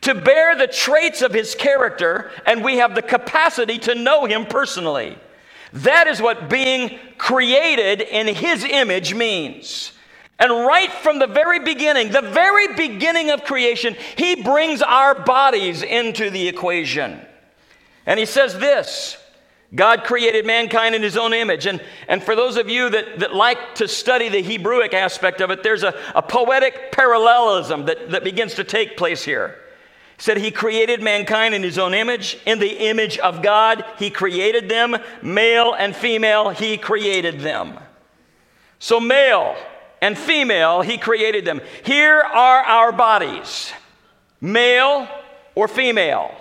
to 0.01 0.13
bear 0.13 0.55
the 0.55 0.67
traits 0.67 1.23
of 1.23 1.33
His 1.33 1.55
character 1.55 2.29
and 2.45 2.63
we 2.63 2.77
have 2.77 2.93
the 2.93 3.01
capacity 3.01 3.79
to 3.79 3.95
know 3.95 4.25
Him 4.25 4.45
personally. 4.45 5.17
That 5.73 6.05
is 6.05 6.21
what 6.21 6.51
being 6.51 6.99
created 7.17 8.01
in 8.01 8.27
His 8.27 8.63
image 8.63 9.15
means. 9.15 9.93
And 10.39 10.51
right 10.51 10.91
from 10.91 11.19
the 11.19 11.27
very 11.27 11.59
beginning, 11.59 12.11
the 12.11 12.21
very 12.21 12.73
beginning 12.73 13.29
of 13.29 13.43
creation, 13.43 13.95
he 14.15 14.41
brings 14.41 14.81
our 14.81 15.13
bodies 15.13 15.83
into 15.83 16.29
the 16.29 16.47
equation. 16.47 17.19
And 18.05 18.17
he 18.17 18.25
says 18.25 18.57
this 18.57 19.17
God 19.75 20.05
created 20.05 20.45
mankind 20.45 20.95
in 20.95 21.03
his 21.03 21.17
own 21.17 21.33
image. 21.33 21.65
And, 21.65 21.81
and 22.07 22.23
for 22.23 22.35
those 22.35 22.57
of 22.57 22.69
you 22.69 22.89
that, 22.89 23.19
that 23.19 23.35
like 23.35 23.75
to 23.75 23.87
study 23.87 24.29
the 24.29 24.41
Hebrewic 24.41 24.93
aspect 24.93 25.41
of 25.41 25.51
it, 25.51 25.61
there's 25.61 25.83
a, 25.83 25.93
a 26.15 26.21
poetic 26.21 26.91
parallelism 26.91 27.85
that, 27.85 28.09
that 28.11 28.23
begins 28.23 28.55
to 28.55 28.63
take 28.63 28.97
place 28.97 29.23
here. 29.23 29.59
He 30.17 30.23
said 30.23 30.37
he 30.37 30.51
created 30.51 31.03
mankind 31.03 31.53
in 31.53 31.61
his 31.61 31.77
own 31.77 31.93
image. 31.93 32.39
In 32.45 32.59
the 32.59 32.87
image 32.87 33.19
of 33.19 33.43
God, 33.43 33.85
he 33.99 34.09
created 34.09 34.69
them. 34.69 34.95
Male 35.21 35.73
and 35.73 35.95
female, 35.95 36.49
he 36.49 36.77
created 36.77 37.41
them. 37.41 37.77
So, 38.79 38.99
male 38.99 39.55
and 40.01 40.17
female, 40.17 40.81
he 40.81 40.97
created 40.97 41.45
them. 41.45 41.61
Here 41.83 42.19
are 42.19 42.63
our 42.63 42.91
bodies 42.91 43.71
male 44.41 45.07
or 45.55 45.67
female. 45.67 46.33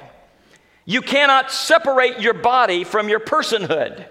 You 0.85 1.03
cannot 1.03 1.51
separate 1.51 2.21
your 2.21 2.35
body 2.35 2.85
from 2.85 3.09
your 3.09 3.21
personhood. 3.21 4.07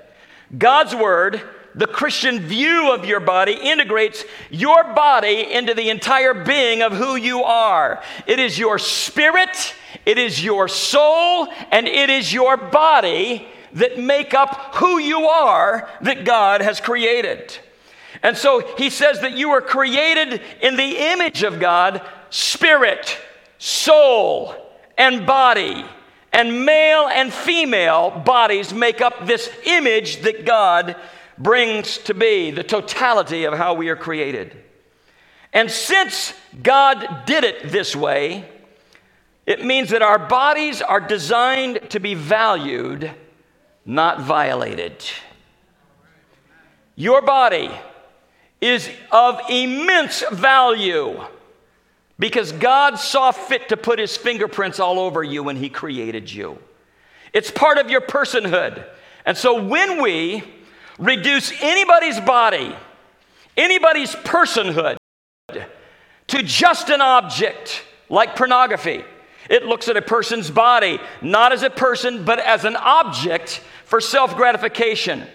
God's 0.57 0.93
word 0.93 1.41
the 1.77 1.87
Christian 1.87 2.39
view 2.39 2.91
of 2.91 3.05
your 3.05 3.19
body 3.19 3.53
integrates 3.53 4.25
your 4.49 4.83
body 4.95 5.53
into 5.53 5.75
the 5.75 5.89
entire 5.91 6.33
being 6.33 6.81
of 6.81 6.91
who 6.91 7.15
you 7.15 7.43
are. 7.43 8.01
It 8.25 8.39
is 8.39 8.57
your 8.57 8.79
spirit, 8.79 9.75
it 10.03 10.17
is 10.17 10.43
your 10.43 10.67
soul, 10.67 11.47
and 11.71 11.87
it 11.87 12.09
is 12.09 12.33
your 12.33 12.57
body 12.57 13.47
that 13.73 13.99
make 13.99 14.33
up 14.33 14.75
who 14.75 14.97
you 14.97 15.27
are 15.27 15.87
that 16.01 16.25
God 16.25 16.61
has 16.61 16.81
created. 16.81 17.55
And 18.23 18.35
so 18.37 18.75
he 18.77 18.89
says 18.89 19.21
that 19.21 19.37
you 19.37 19.49
were 19.49 19.61
created 19.61 20.41
in 20.61 20.75
the 20.75 21.11
image 21.11 21.43
of 21.43 21.59
God, 21.59 22.01
spirit, 22.29 23.17
soul, 23.57 24.55
and 24.97 25.25
body. 25.25 25.85
And 26.33 26.65
male 26.65 27.07
and 27.07 27.33
female 27.33 28.11
bodies 28.11 28.73
make 28.73 29.01
up 29.01 29.25
this 29.25 29.49
image 29.65 30.21
that 30.21 30.45
God 30.45 30.95
brings 31.37 31.97
to 31.99 32.13
be 32.13 32.51
the 32.51 32.63
totality 32.63 33.45
of 33.45 33.53
how 33.53 33.73
we 33.73 33.89
are 33.89 33.95
created. 33.95 34.55
And 35.53 35.71
since 35.71 36.33
God 36.61 37.25
did 37.25 37.43
it 37.43 37.71
this 37.71 37.95
way, 37.95 38.47
it 39.45 39.63
means 39.63 39.91
that 39.91 40.01
our 40.01 40.19
bodies 40.19 40.81
are 40.81 40.99
designed 40.99 41.89
to 41.91 41.99
be 41.99 42.13
valued, 42.15 43.09
not 43.85 44.19
violated. 44.19 45.03
Your 46.95 47.21
body 47.21 47.71
is 48.61 48.89
of 49.11 49.39
immense 49.49 50.23
value 50.31 51.23
because 52.19 52.51
God 52.51 52.97
saw 52.97 53.31
fit 53.31 53.69
to 53.69 53.77
put 53.77 53.99
his 53.99 54.17
fingerprints 54.17 54.79
all 54.79 54.99
over 54.99 55.23
you 55.23 55.43
when 55.43 55.55
he 55.55 55.69
created 55.69 56.31
you. 56.31 56.57
It's 57.33 57.51
part 57.51 57.77
of 57.77 57.89
your 57.89 58.01
personhood. 58.01 58.83
And 59.25 59.37
so 59.37 59.61
when 59.61 60.01
we 60.01 60.43
reduce 60.97 61.51
anybody's 61.61 62.19
body, 62.19 62.75
anybody's 63.55 64.15
personhood, 64.15 64.97
to 66.27 66.43
just 66.43 66.89
an 66.89 67.01
object 67.01 67.83
like 68.09 68.35
pornography. 68.35 69.03
It 69.49 69.65
looks 69.65 69.87
at 69.87 69.95
a 69.95 70.01
person's 70.01 70.51
body 70.51 70.99
not 71.21 71.53
as 71.53 71.63
a 71.63 71.69
person, 71.69 72.25
but 72.25 72.39
as 72.39 72.65
an 72.65 72.75
object 72.75 73.61
for 73.85 74.01
self 74.01 74.35
gratification. 74.35 75.25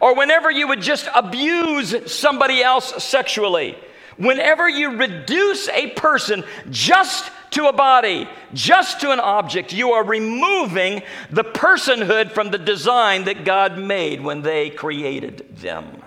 Or 0.00 0.14
whenever 0.14 0.50
you 0.50 0.68
would 0.68 0.82
just 0.82 1.08
abuse 1.14 2.12
somebody 2.12 2.62
else 2.62 3.02
sexually, 3.02 3.76
whenever 4.16 4.68
you 4.68 4.96
reduce 4.96 5.68
a 5.68 5.90
person 5.90 6.44
just 6.70 7.30
to 7.52 7.66
a 7.66 7.72
body, 7.72 8.28
just 8.54 9.00
to 9.02 9.10
an 9.10 9.20
object. 9.20 9.72
You 9.72 9.92
are 9.92 10.04
removing 10.04 11.02
the 11.30 11.44
personhood 11.44 12.32
from 12.32 12.50
the 12.50 12.58
design 12.58 13.24
that 13.24 13.44
God 13.44 13.78
made 13.78 14.22
when 14.22 14.42
they 14.42 14.70
created 14.70 15.56
them. 15.58 16.02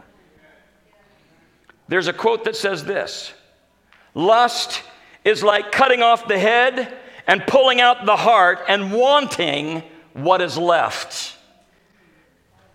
There's 1.87 2.07
a 2.07 2.13
quote 2.13 2.45
that 2.45 2.55
says 2.55 2.83
this 2.83 3.33
Lust 4.13 4.81
is 5.23 5.43
like 5.43 5.71
cutting 5.71 6.01
off 6.01 6.27
the 6.27 6.39
head 6.39 6.93
and 7.27 7.45
pulling 7.45 7.81
out 7.81 8.05
the 8.05 8.15
heart 8.15 8.59
and 8.67 8.91
wanting 8.91 9.83
what 10.13 10.41
is 10.41 10.57
left. 10.57 11.34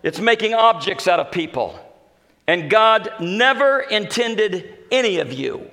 It's 0.03 0.19
making 0.19 0.53
objects 0.53 1.07
out 1.07 1.19
of 1.19 1.31
people. 1.31 1.79
And 2.47 2.69
God 2.69 3.11
never 3.19 3.79
intended 3.79 4.77
any 4.91 5.19
of 5.19 5.31
you 5.31 5.69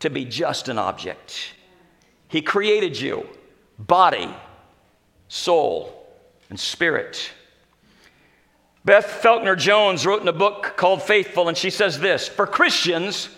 to 0.00 0.10
be 0.10 0.24
just 0.24 0.68
an 0.68 0.78
object. 0.78 1.54
He 2.28 2.42
created 2.42 2.98
you 2.98 3.28
body, 3.78 4.34
soul, 5.28 6.06
and 6.48 6.58
spirit. 6.58 7.30
Beth 8.84 9.20
Felker 9.22 9.58
Jones 9.58 10.06
wrote 10.06 10.22
in 10.22 10.28
a 10.28 10.32
book 10.32 10.74
called 10.76 11.02
Faithful, 11.02 11.48
and 11.48 11.56
she 11.56 11.70
says 11.70 11.98
this 11.98 12.28
For 12.28 12.46
Christians, 12.46 13.28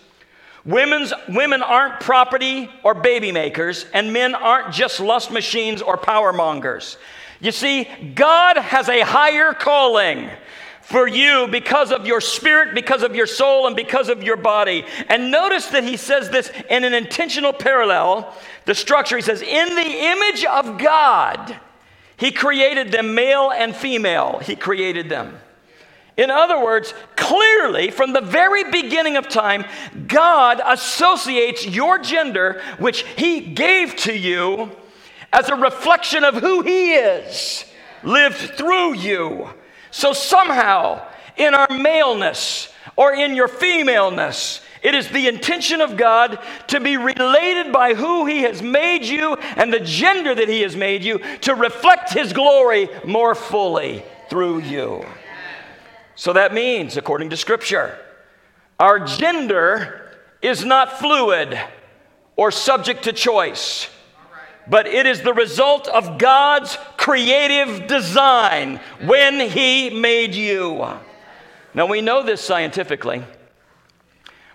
women's, 0.64 1.12
women 1.28 1.62
aren't 1.62 2.00
property 2.00 2.70
or 2.84 2.94
baby 2.94 3.32
makers, 3.32 3.86
and 3.94 4.12
men 4.12 4.34
aren't 4.34 4.74
just 4.74 5.00
lust 5.00 5.30
machines 5.30 5.80
or 5.80 5.96
power 5.96 6.32
mongers. 6.32 6.98
You 7.40 7.52
see, 7.52 7.84
God 8.14 8.56
has 8.56 8.88
a 8.88 9.00
higher 9.00 9.52
calling 9.52 10.28
for 10.82 11.06
you 11.06 11.46
because 11.48 11.92
of 11.92 12.06
your 12.06 12.20
spirit, 12.20 12.74
because 12.74 13.02
of 13.02 13.14
your 13.14 13.26
soul, 13.26 13.66
and 13.66 13.76
because 13.76 14.08
of 14.08 14.22
your 14.22 14.36
body. 14.36 14.84
And 15.08 15.30
notice 15.30 15.66
that 15.66 15.84
he 15.84 15.96
says 15.96 16.30
this 16.30 16.50
in 16.70 16.84
an 16.84 16.94
intentional 16.94 17.52
parallel. 17.52 18.34
The 18.64 18.74
structure, 18.74 19.16
he 19.16 19.22
says, 19.22 19.42
in 19.42 19.74
the 19.74 19.82
image 19.82 20.44
of 20.44 20.78
God, 20.78 21.60
he 22.16 22.32
created 22.32 22.90
them 22.90 23.14
male 23.14 23.50
and 23.50 23.76
female. 23.76 24.40
He 24.40 24.56
created 24.56 25.08
them. 25.08 25.38
In 26.16 26.32
other 26.32 26.60
words, 26.60 26.92
clearly, 27.14 27.92
from 27.92 28.12
the 28.12 28.20
very 28.20 28.68
beginning 28.72 29.16
of 29.16 29.28
time, 29.28 29.64
God 30.08 30.60
associates 30.64 31.64
your 31.64 31.98
gender, 31.98 32.60
which 32.78 33.02
He 33.16 33.40
gave 33.40 33.94
to 33.98 34.12
you, 34.12 34.72
as 35.32 35.48
a 35.48 35.56
reflection 35.56 36.24
of 36.24 36.34
who 36.34 36.62
He 36.62 36.94
is, 36.94 37.64
lived 38.02 38.36
through 38.56 38.94
you. 38.94 39.48
So 39.90 40.12
somehow, 40.12 41.06
in 41.36 41.54
our 41.54 41.68
maleness 41.70 42.72
or 42.96 43.12
in 43.12 43.34
your 43.34 43.48
femaleness, 43.48 44.60
it 44.82 44.94
is 44.94 45.08
the 45.08 45.26
intention 45.28 45.80
of 45.80 45.96
God 45.96 46.38
to 46.68 46.80
be 46.80 46.96
related 46.96 47.72
by 47.72 47.94
who 47.94 48.26
He 48.26 48.42
has 48.42 48.62
made 48.62 49.04
you 49.04 49.34
and 49.34 49.72
the 49.72 49.80
gender 49.80 50.34
that 50.34 50.48
He 50.48 50.62
has 50.62 50.76
made 50.76 51.02
you 51.02 51.18
to 51.40 51.54
reflect 51.54 52.12
His 52.12 52.32
glory 52.32 52.88
more 53.04 53.34
fully 53.34 54.04
through 54.30 54.60
you. 54.60 55.04
So 56.14 56.32
that 56.32 56.52
means, 56.54 56.96
according 56.96 57.30
to 57.30 57.36
Scripture, 57.36 57.98
our 58.78 59.00
gender 59.00 60.16
is 60.42 60.64
not 60.64 60.98
fluid 60.98 61.58
or 62.36 62.50
subject 62.50 63.04
to 63.04 63.12
choice 63.12 63.88
but 64.70 64.86
it 64.86 65.06
is 65.06 65.22
the 65.22 65.32
result 65.32 65.88
of 65.88 66.18
God's 66.18 66.76
creative 66.96 67.86
design 67.86 68.80
when 69.04 69.40
He 69.40 69.90
made 69.90 70.34
you. 70.34 70.86
Now, 71.74 71.86
we 71.86 72.00
know 72.00 72.22
this 72.22 72.40
scientifically. 72.40 73.22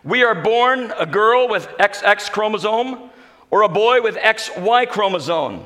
We 0.03 0.23
are 0.23 0.35
born 0.35 0.91
a 0.97 1.05
girl 1.05 1.47
with 1.47 1.67
XX 1.79 2.31
chromosome 2.31 3.09
or 3.49 3.61
a 3.61 3.69
boy 3.69 4.01
with 4.01 4.15
XY 4.15 4.89
chromosome. 4.89 5.63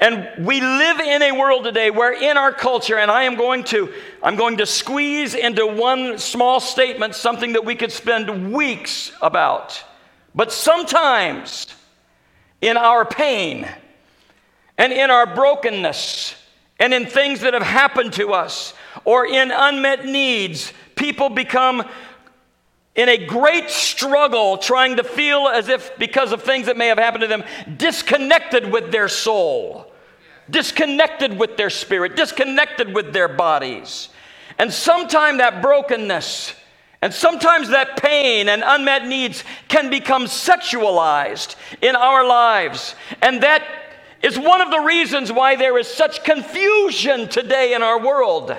And 0.00 0.46
we 0.46 0.62
live 0.62 0.98
in 0.98 1.22
a 1.22 1.32
world 1.32 1.64
today 1.64 1.90
where 1.90 2.12
in 2.12 2.38
our 2.38 2.52
culture, 2.52 2.96
and 2.96 3.10
I 3.10 3.24
am 3.24 3.36
going 3.36 3.64
to, 3.64 3.92
I'm 4.22 4.36
going 4.36 4.56
to 4.56 4.66
squeeze 4.66 5.34
into 5.34 5.66
one 5.66 6.18
small 6.18 6.58
statement 6.58 7.14
something 7.14 7.52
that 7.52 7.66
we 7.66 7.74
could 7.74 7.92
spend 7.92 8.52
weeks 8.52 9.12
about. 9.20 9.84
But 10.34 10.52
sometimes 10.52 11.66
in 12.60 12.76
our 12.76 13.04
pain 13.04 13.68
and 14.78 14.92
in 14.92 15.10
our 15.10 15.34
brokenness 15.34 16.34
and 16.78 16.94
in 16.94 17.06
things 17.06 17.40
that 17.40 17.54
have 17.54 17.62
happened 17.62 18.12
to 18.14 18.32
us 18.32 18.74
or 19.04 19.26
in 19.26 19.50
unmet 19.50 20.04
needs, 20.04 20.72
people 20.96 21.28
become 21.28 21.82
in 22.94 23.08
a 23.08 23.26
great 23.26 23.70
struggle 23.70 24.58
trying 24.58 24.96
to 24.96 25.04
feel 25.04 25.48
as 25.48 25.68
if, 25.68 25.96
because 25.98 26.32
of 26.32 26.42
things 26.42 26.66
that 26.66 26.76
may 26.76 26.88
have 26.88 26.98
happened 26.98 27.22
to 27.22 27.28
them, 27.28 27.44
disconnected 27.76 28.70
with 28.70 28.90
their 28.90 29.08
soul, 29.08 29.90
disconnected 30.48 31.38
with 31.38 31.56
their 31.56 31.70
spirit, 31.70 32.16
disconnected 32.16 32.94
with 32.94 33.12
their 33.12 33.28
bodies. 33.28 34.08
And 34.58 34.72
sometimes 34.72 35.38
that 35.38 35.62
brokenness 35.62 36.54
and 37.02 37.14
sometimes 37.14 37.70
that 37.70 38.02
pain 38.02 38.48
and 38.48 38.62
unmet 38.64 39.06
needs 39.06 39.42
can 39.68 39.88
become 39.88 40.24
sexualized 40.24 41.56
in 41.80 41.96
our 41.96 42.26
lives. 42.26 42.94
And 43.22 43.42
that 43.42 43.64
is 44.22 44.38
one 44.38 44.60
of 44.60 44.70
the 44.70 44.80
reasons 44.80 45.32
why 45.32 45.56
there 45.56 45.78
is 45.78 45.88
such 45.88 46.22
confusion 46.24 47.28
today 47.28 47.72
in 47.72 47.82
our 47.82 47.98
world 47.98 48.54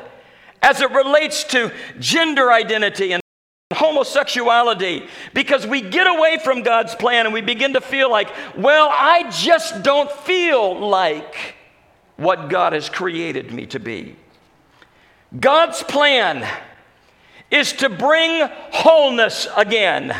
as 0.63 0.81
it 0.81 0.89
relates 0.91 1.43
to 1.45 1.71
gender 1.99 2.51
identity 2.51 3.11
and 3.11 3.21
homosexuality 3.73 5.07
because 5.33 5.65
we 5.65 5.81
get 5.81 6.07
away 6.07 6.39
from 6.43 6.63
God's 6.63 6.95
plan 6.95 7.25
and 7.25 7.33
we 7.33 7.41
begin 7.41 7.73
to 7.73 7.81
feel 7.81 8.09
like, 8.09 8.29
well, 8.57 8.89
I 8.91 9.29
just 9.29 9.83
don't 9.83 10.11
feel 10.11 10.79
like 10.79 11.55
what 12.17 12.49
God 12.49 12.73
has 12.73 12.89
created 12.89 13.51
me 13.51 13.67
to 13.67 13.79
be. 13.79 14.15
God's 15.39 15.81
plan 15.83 16.47
is 17.51 17.73
to 17.73 17.89
bring 17.89 18.49
wholeness 18.71 19.47
again. 19.55 20.15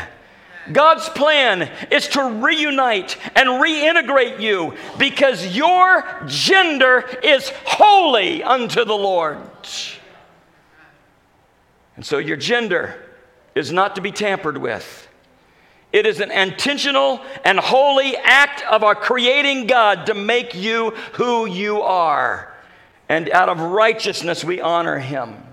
God's 0.70 1.08
plan 1.08 1.68
is 1.90 2.06
to 2.08 2.22
reunite 2.22 3.16
and 3.34 3.48
reintegrate 3.48 4.38
you 4.38 4.74
because 4.98 5.56
your 5.56 6.04
gender 6.26 7.00
is 7.24 7.50
holy 7.64 8.44
unto 8.44 8.84
the 8.84 8.94
Lord. 8.94 9.38
And 11.96 12.06
so 12.06 12.18
your 12.18 12.36
gender 12.36 13.02
is 13.54 13.72
not 13.72 13.96
to 13.96 14.00
be 14.00 14.12
tampered 14.12 14.56
with. 14.56 15.08
It 15.92 16.06
is 16.06 16.20
an 16.20 16.30
intentional 16.30 17.20
and 17.44 17.58
holy 17.58 18.16
act 18.16 18.62
of 18.70 18.82
our 18.82 18.94
creating 18.94 19.66
God 19.66 20.06
to 20.06 20.14
make 20.14 20.54
you 20.54 20.90
who 21.14 21.46
you 21.46 21.82
are. 21.82 22.54
And 23.08 23.28
out 23.30 23.50
of 23.50 23.60
righteousness, 23.60 24.42
we 24.42 24.60
honor 24.60 24.98
Him. 24.98 25.51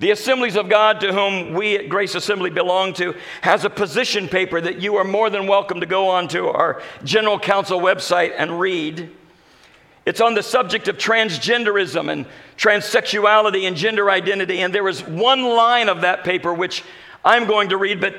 The 0.00 0.12
Assemblies 0.12 0.56
of 0.56 0.70
God, 0.70 1.00
to 1.00 1.12
whom 1.12 1.52
we 1.52 1.76
at 1.76 1.90
Grace 1.90 2.14
Assembly 2.14 2.48
belong 2.48 2.94
to, 2.94 3.14
has 3.42 3.66
a 3.66 3.70
position 3.70 4.28
paper 4.28 4.58
that 4.58 4.80
you 4.80 4.96
are 4.96 5.04
more 5.04 5.28
than 5.28 5.46
welcome 5.46 5.80
to 5.80 5.86
go 5.86 6.08
onto 6.08 6.46
our 6.46 6.80
General 7.04 7.38
Council 7.38 7.78
website 7.78 8.32
and 8.34 8.58
read. 8.58 9.14
It's 10.06 10.22
on 10.22 10.32
the 10.32 10.42
subject 10.42 10.88
of 10.88 10.96
transgenderism 10.96 12.10
and 12.10 12.24
transsexuality 12.56 13.68
and 13.68 13.76
gender 13.76 14.10
identity. 14.10 14.62
And 14.62 14.74
there 14.74 14.88
is 14.88 15.06
one 15.06 15.42
line 15.42 15.90
of 15.90 16.00
that 16.00 16.24
paper 16.24 16.54
which 16.54 16.82
I'm 17.22 17.46
going 17.46 17.68
to 17.68 17.76
read, 17.76 18.00
but 18.00 18.14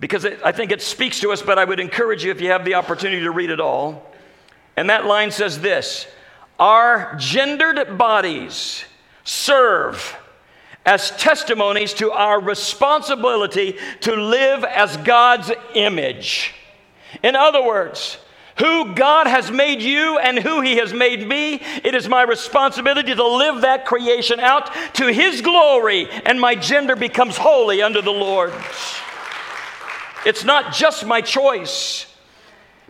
because 0.00 0.24
it, 0.24 0.40
I 0.44 0.50
think 0.50 0.72
it 0.72 0.82
speaks 0.82 1.20
to 1.20 1.30
us, 1.30 1.42
but 1.42 1.60
I 1.60 1.64
would 1.64 1.78
encourage 1.78 2.24
you 2.24 2.32
if 2.32 2.40
you 2.40 2.50
have 2.50 2.64
the 2.64 2.74
opportunity 2.74 3.22
to 3.22 3.30
read 3.30 3.50
it 3.50 3.60
all. 3.60 4.04
And 4.76 4.90
that 4.90 5.06
line 5.06 5.30
says 5.30 5.60
this 5.60 6.08
Our 6.58 7.14
gendered 7.20 7.96
bodies 7.96 8.84
serve 9.22 10.16
as 10.84 11.10
testimonies 11.12 11.94
to 11.94 12.12
our 12.12 12.40
responsibility 12.40 13.76
to 14.00 14.14
live 14.14 14.64
as 14.64 14.96
God's 14.98 15.50
image. 15.74 16.52
In 17.22 17.36
other 17.36 17.62
words, 17.62 18.18
who 18.58 18.94
God 18.94 19.26
has 19.26 19.50
made 19.50 19.80
you 19.82 20.18
and 20.18 20.38
who 20.38 20.60
He 20.60 20.76
has 20.76 20.92
made 20.92 21.26
me, 21.26 21.60
it 21.82 21.94
is 21.94 22.08
my 22.08 22.22
responsibility 22.22 23.14
to 23.14 23.26
live 23.26 23.62
that 23.62 23.84
creation 23.84 24.38
out 24.38 24.72
to 24.94 25.12
His 25.12 25.40
glory, 25.40 26.08
and 26.24 26.40
my 26.40 26.54
gender 26.54 26.94
becomes 26.94 27.36
holy 27.36 27.82
under 27.82 28.00
the 28.00 28.12
Lord. 28.12 28.52
It's 30.24 30.44
not 30.44 30.72
just 30.72 31.04
my 31.04 31.20
choice, 31.20 32.06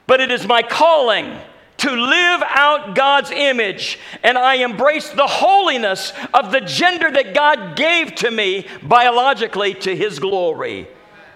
but 0.07 0.21
it 0.21 0.31
is 0.31 0.47
my 0.47 0.63
calling 0.63 1.39
to 1.85 1.91
live 1.91 2.43
out 2.49 2.95
God's 2.95 3.31
image, 3.31 3.99
and 4.23 4.38
I 4.38 4.55
embrace 4.55 5.11
the 5.11 5.26
holiness 5.26 6.14
of 6.33 6.50
the 6.50 6.62
gender 6.62 7.11
that 7.11 7.35
God 7.35 7.76
gave 7.76 8.14
to 8.17 8.31
me 8.31 8.67
biologically 8.83 9.75
to 9.75 9.95
His 9.95 10.19
glory 10.19 10.88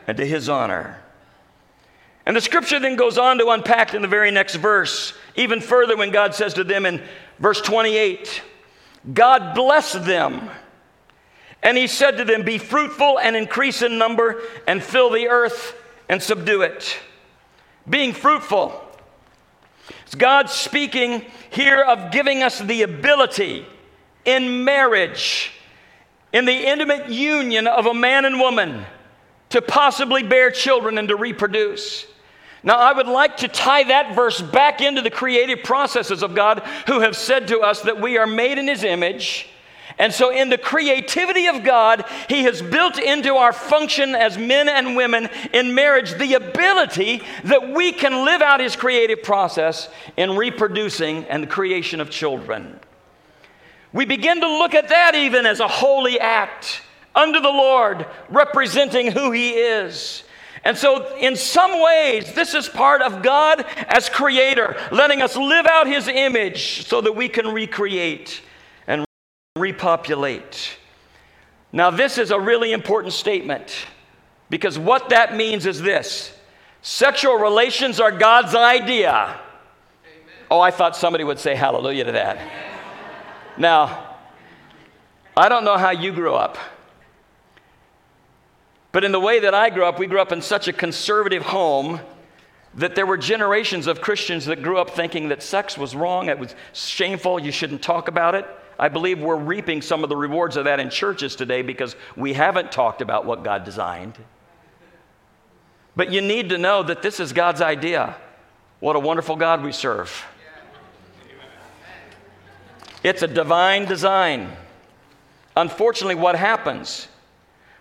and 0.07 0.17
to 0.17 0.25
His 0.25 0.49
honor. 0.49 1.02
And 2.25 2.35
the 2.35 2.40
scripture 2.40 2.81
then 2.81 2.97
goes 2.97 3.19
on 3.19 3.37
to 3.38 3.49
unpack 3.49 3.93
in 3.93 4.00
the 4.00 4.09
very 4.09 4.31
next 4.31 4.55
verse, 4.55 5.12
even 5.37 5.61
further 5.61 5.99
when 5.99 6.12
God 6.12 6.35
says 6.35 6.55
to 6.55 6.64
them 6.64 6.87
in 6.87 7.02
verse 7.38 7.61
28 7.61 8.43
God 9.12 9.55
blessed 9.55 10.05
them. 10.07 10.50
And 11.62 11.76
he 11.76 11.87
said 11.87 12.17
to 12.19 12.25
them, 12.25 12.43
Be 12.43 12.57
fruitful 12.57 13.19
and 13.19 13.37
increase 13.37 13.83
in 13.83 13.99
number, 13.99 14.43
and 14.67 14.83
fill 14.83 15.11
the 15.11 15.28
earth 15.28 15.75
and 16.09 16.23
subdue 16.23 16.62
it. 16.62 16.99
Being 17.88 18.12
fruitful. 18.12 18.88
It's 20.09 20.15
God 20.15 20.49
speaking 20.49 21.23
here 21.50 21.83
of 21.83 22.11
giving 22.11 22.43
us 22.43 22.61
the 22.61 22.81
ability 22.81 23.67
in 24.25 24.65
marriage, 24.65 25.50
in 26.33 26.47
the 26.47 26.67
intimate 26.67 27.11
union 27.11 27.67
of 27.67 27.85
a 27.85 27.93
man 27.93 28.25
and 28.25 28.41
woman, 28.41 28.87
to 29.50 29.61
possibly 29.61 30.23
bear 30.23 30.50
children 30.50 30.97
and 30.97 31.09
to 31.09 31.17
reproduce. 31.17 32.07
Now, 32.62 32.77
I 32.77 32.95
would 32.95 33.07
like 33.07 33.37
to 33.38 33.49
tie 33.49 33.83
that 33.83 34.15
verse 34.15 34.41
back 34.41 34.81
into 34.81 35.03
the 35.03 35.11
creative 35.11 35.62
processes 35.62 36.23
of 36.23 36.35
God 36.35 36.61
who 36.87 37.00
have 37.00 37.15
said 37.15 37.47
to 37.49 37.61
us 37.61 37.82
that 37.82 38.00
we 38.00 38.17
are 38.17 38.26
made 38.26 38.56
in 38.56 38.67
His 38.67 38.85
image 38.85 39.47
and 39.99 40.15
so, 40.15 40.30
in 40.30 40.49
the 40.49 40.58
creativity 40.58 41.49
of 41.49 41.65
God, 41.65 42.04
He 42.28 42.45
has 42.45 42.63
built 42.63 42.99
into 42.99 43.34
our 43.34 43.52
function 43.52 44.15
as 44.15 44.39
men 44.39 44.69
and 44.69 44.95
women 44.95 45.28
in 45.52 45.75
marriage 45.75 46.15
the 46.15 46.34
ability 46.34 47.23
that 47.45 47.71
we 47.71 47.91
can 47.91 48.25
live 48.25 48.41
out 48.41 48.61
His 48.61 48.76
creative 48.76 49.25
process 49.25 49.89
in 50.17 50.37
reproducing 50.37 51.25
and 51.25 51.43
the 51.43 51.49
creation 51.49 52.00
of 52.00 52.11
children. 52.11 52.78
We 53.93 54.04
begin 54.04 54.41
to 54.41 54.47
look 54.47 54.75
at 54.75 54.89
that 54.91 55.17
even 55.17 55.47
as 55.47 55.58
a 55.58 55.69
holy 55.69 56.21
act 56.21 56.82
under 57.17 57.41
the 57.41 57.49
Lord, 57.49 58.06
representing 58.28 59.11
who 59.11 59.32
He 59.32 59.50
is. 59.50 60.23
And 60.63 60.76
so, 60.76 61.17
in 61.17 61.34
some 61.34 61.82
ways, 61.82 62.34
this 62.34 62.54
is 62.54 62.69
part 62.69 63.02
of 63.02 63.25
God 63.25 63.65
as 63.89 64.08
creator, 64.08 64.76
letting 64.93 65.23
us 65.23 65.37
live 65.37 65.67
out 65.67 65.89
His 65.89 66.06
image 66.06 66.87
so 66.87 67.00
that 67.00 67.17
we 67.17 67.28
can 67.28 67.49
recreate 67.49 68.43
repopulate. 69.58 70.78
Now, 71.73 71.90
this 71.90 72.18
is 72.18 72.30
a 72.30 72.40
really 72.40 72.73
important 72.73 73.12
statement 73.12 73.86
because 74.50 74.78
what 74.78 75.10
that 75.10 75.36
means 75.36 75.66
is 75.66 75.82
this 75.82 76.34
sexual 76.80 77.34
relations 77.34 78.00
are 78.00 78.10
God's 78.10 78.54
idea. 78.54 79.12
Amen. 79.12 79.38
Oh, 80.50 80.60
I 80.60 80.71
thought 80.71 80.97
somebody 80.97 81.25
would 81.25 81.38
say 81.38 81.54
hallelujah 81.54 82.04
to 82.04 82.12
that. 82.12 82.38
Now, 83.58 84.16
I 85.36 85.49
don't 85.49 85.64
know 85.64 85.76
how 85.76 85.90
you 85.90 86.12
grew 86.12 86.34
up, 86.34 86.56
but 88.92 89.04
in 89.04 89.12
the 89.12 89.21
way 89.21 89.40
that 89.40 89.54
I 89.54 89.71
grew 89.71 89.84
up, 89.84 89.99
we 89.99 90.06
grew 90.06 90.21
up 90.21 90.32
in 90.32 90.40
such 90.40 90.68
a 90.68 90.73
conservative 90.73 91.42
home 91.42 92.00
that 92.75 92.94
there 92.94 93.06
were 93.06 93.16
generations 93.16 93.86
of 93.86 94.00
Christians 94.00 94.47
that 94.47 94.62
grew 94.62 94.78
up 94.78 94.90
thinking 94.90 95.28
that 95.28 95.42
sex 95.42 95.76
was 95.76 95.94
wrong, 95.94 96.28
it 96.28 96.38
was 96.38 96.54
shameful, 96.73 97.40
you 97.40 97.52
shouldn't 97.52 97.82
talk 97.82 98.08
about 98.08 98.34
it. 98.34 98.47
I 98.78 98.88
believe 98.88 99.21
we're 99.21 99.36
reaping 99.36 99.82
some 99.82 100.02
of 100.04 100.08
the 100.08 100.17
rewards 100.17 100.56
of 100.56 100.64
that 100.64 100.78
in 100.78 100.88
churches 100.91 101.34
today 101.34 101.62
because 101.62 101.97
we 102.17 102.32
haven't 102.32 102.71
talked 102.71 103.02
about 103.02 103.25
what 103.25 103.43
God 103.43 103.64
designed. 103.64 104.17
But 105.97 106.12
you 106.12 106.21
need 106.21 106.50
to 106.50 106.58
know 106.58 106.84
that 106.84 107.02
this 107.02 107.19
is 107.19 107.32
God's 107.32 107.60
idea. 107.60 108.14
What 108.78 108.95
a 108.95 109.00
wonderful 109.00 109.34
God 109.34 109.64
we 109.64 109.73
serve. 109.73 110.25
It's 113.02 113.23
a 113.23 113.28
divine 113.28 113.86
design. 113.86 114.50
Unfortunately, 115.56 116.14
what 116.14 116.36
happens 116.36 117.08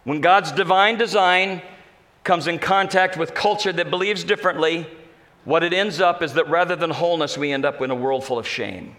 when 0.03 0.21
God's 0.21 0.51
divine 0.53 0.97
design 0.97 1.62
comes 2.23 2.47
in 2.47 2.60
contact 2.60 3.17
with 3.17 3.33
culture 3.33 3.73
that 3.73 3.89
believes 3.89 4.23
differently, 4.23 4.88
what 5.43 5.63
it 5.63 5.73
ends 5.73 5.99
up 5.99 6.23
is 6.23 6.33
that 6.33 6.49
rather 6.49 6.75
than 6.75 6.89
wholeness, 6.89 7.38
we 7.38 7.51
end 7.51 7.65
up 7.65 7.81
in 7.81 7.91
a 7.91 7.95
world 7.95 8.23
full 8.23 8.39
of 8.39 8.47
shame. 8.47 8.95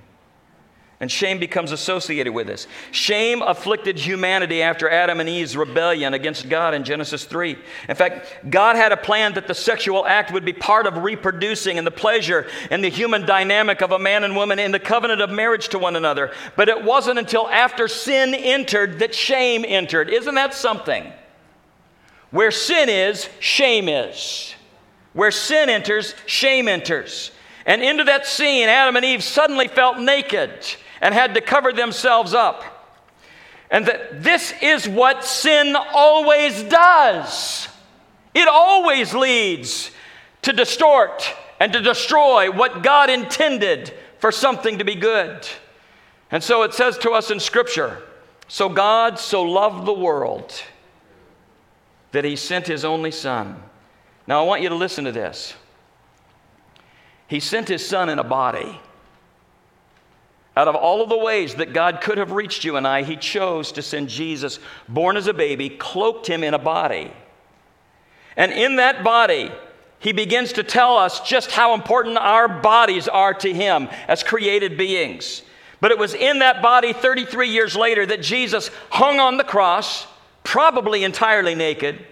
And 1.00 1.12
shame 1.12 1.38
becomes 1.38 1.70
associated 1.70 2.32
with 2.32 2.48
this. 2.48 2.66
Shame 2.90 3.40
afflicted 3.40 4.00
humanity 4.00 4.62
after 4.62 4.90
Adam 4.90 5.20
and 5.20 5.28
Eve's 5.28 5.56
rebellion 5.56 6.12
against 6.12 6.48
God 6.48 6.74
in 6.74 6.82
Genesis 6.82 7.24
3. 7.24 7.56
In 7.88 7.94
fact, 7.94 8.50
God 8.50 8.74
had 8.74 8.90
a 8.90 8.96
plan 8.96 9.34
that 9.34 9.46
the 9.46 9.54
sexual 9.54 10.04
act 10.04 10.32
would 10.32 10.44
be 10.44 10.52
part 10.52 10.88
of 10.88 11.04
reproducing 11.04 11.78
and 11.78 11.86
the 11.86 11.92
pleasure 11.92 12.48
and 12.72 12.82
the 12.82 12.88
human 12.88 13.24
dynamic 13.24 13.80
of 13.80 13.92
a 13.92 13.98
man 13.98 14.24
and 14.24 14.34
woman 14.34 14.58
in 14.58 14.72
the 14.72 14.80
covenant 14.80 15.20
of 15.20 15.30
marriage 15.30 15.68
to 15.68 15.78
one 15.78 15.94
another. 15.94 16.32
But 16.56 16.68
it 16.68 16.82
wasn't 16.82 17.20
until 17.20 17.48
after 17.48 17.86
sin 17.86 18.34
entered 18.34 18.98
that 18.98 19.14
shame 19.14 19.64
entered. 19.68 20.10
Isn't 20.10 20.34
that 20.34 20.52
something? 20.52 21.12
Where 22.32 22.50
sin 22.50 22.88
is, 22.88 23.28
shame 23.38 23.88
is. 23.88 24.52
Where 25.12 25.30
sin 25.30 25.68
enters, 25.68 26.16
shame 26.26 26.66
enters. 26.66 27.30
And 27.66 27.84
into 27.84 28.02
that 28.04 28.26
scene, 28.26 28.68
Adam 28.68 28.96
and 28.96 29.04
Eve 29.04 29.22
suddenly 29.22 29.68
felt 29.68 29.98
naked 30.00 30.66
and 31.00 31.14
had 31.14 31.34
to 31.34 31.40
cover 31.40 31.72
themselves 31.72 32.34
up. 32.34 32.64
And 33.70 33.86
that 33.86 34.22
this 34.22 34.54
is 34.62 34.88
what 34.88 35.24
sin 35.24 35.76
always 35.76 36.62
does. 36.64 37.68
It 38.34 38.48
always 38.48 39.14
leads 39.14 39.90
to 40.42 40.52
distort 40.52 41.34
and 41.60 41.72
to 41.72 41.80
destroy 41.80 42.50
what 42.50 42.82
God 42.82 43.10
intended 43.10 43.92
for 44.18 44.32
something 44.32 44.78
to 44.78 44.84
be 44.84 44.94
good. 44.94 45.46
And 46.30 46.42
so 46.42 46.62
it 46.62 46.74
says 46.74 46.98
to 46.98 47.10
us 47.12 47.30
in 47.30 47.40
Scripture 47.40 48.02
So 48.48 48.68
God 48.68 49.18
so 49.18 49.42
loved 49.42 49.86
the 49.86 49.92
world 49.92 50.62
that 52.12 52.24
he 52.24 52.36
sent 52.36 52.66
his 52.66 52.84
only 52.84 53.10
Son. 53.10 53.62
Now 54.26 54.42
I 54.42 54.46
want 54.46 54.62
you 54.62 54.68
to 54.68 54.74
listen 54.74 55.04
to 55.04 55.12
this. 55.12 55.54
He 57.26 57.40
sent 57.40 57.68
his 57.68 57.86
Son 57.86 58.08
in 58.08 58.18
a 58.18 58.24
body. 58.24 58.80
Out 60.58 60.66
of 60.66 60.74
all 60.74 61.02
of 61.02 61.08
the 61.08 61.16
ways 61.16 61.54
that 61.54 61.72
God 61.72 62.00
could 62.00 62.18
have 62.18 62.32
reached 62.32 62.64
you 62.64 62.76
and 62.76 62.84
I, 62.84 63.04
He 63.04 63.14
chose 63.14 63.70
to 63.70 63.80
send 63.80 64.08
Jesus, 64.08 64.58
born 64.88 65.16
as 65.16 65.28
a 65.28 65.32
baby, 65.32 65.70
cloaked 65.70 66.26
Him 66.26 66.42
in 66.42 66.52
a 66.52 66.58
body. 66.58 67.12
And 68.36 68.50
in 68.50 68.74
that 68.74 69.04
body, 69.04 69.52
He 70.00 70.10
begins 70.10 70.54
to 70.54 70.64
tell 70.64 70.96
us 70.96 71.20
just 71.20 71.52
how 71.52 71.74
important 71.74 72.18
our 72.18 72.48
bodies 72.48 73.06
are 73.06 73.34
to 73.34 73.54
Him 73.54 73.88
as 74.08 74.24
created 74.24 74.76
beings. 74.76 75.42
But 75.80 75.92
it 75.92 75.98
was 75.98 76.12
in 76.12 76.40
that 76.40 76.60
body 76.60 76.92
33 76.92 77.50
years 77.50 77.76
later 77.76 78.04
that 78.06 78.20
Jesus 78.20 78.72
hung 78.90 79.20
on 79.20 79.36
the 79.36 79.44
cross, 79.44 80.08
probably 80.42 81.04
entirely 81.04 81.54
naked, 81.54 82.04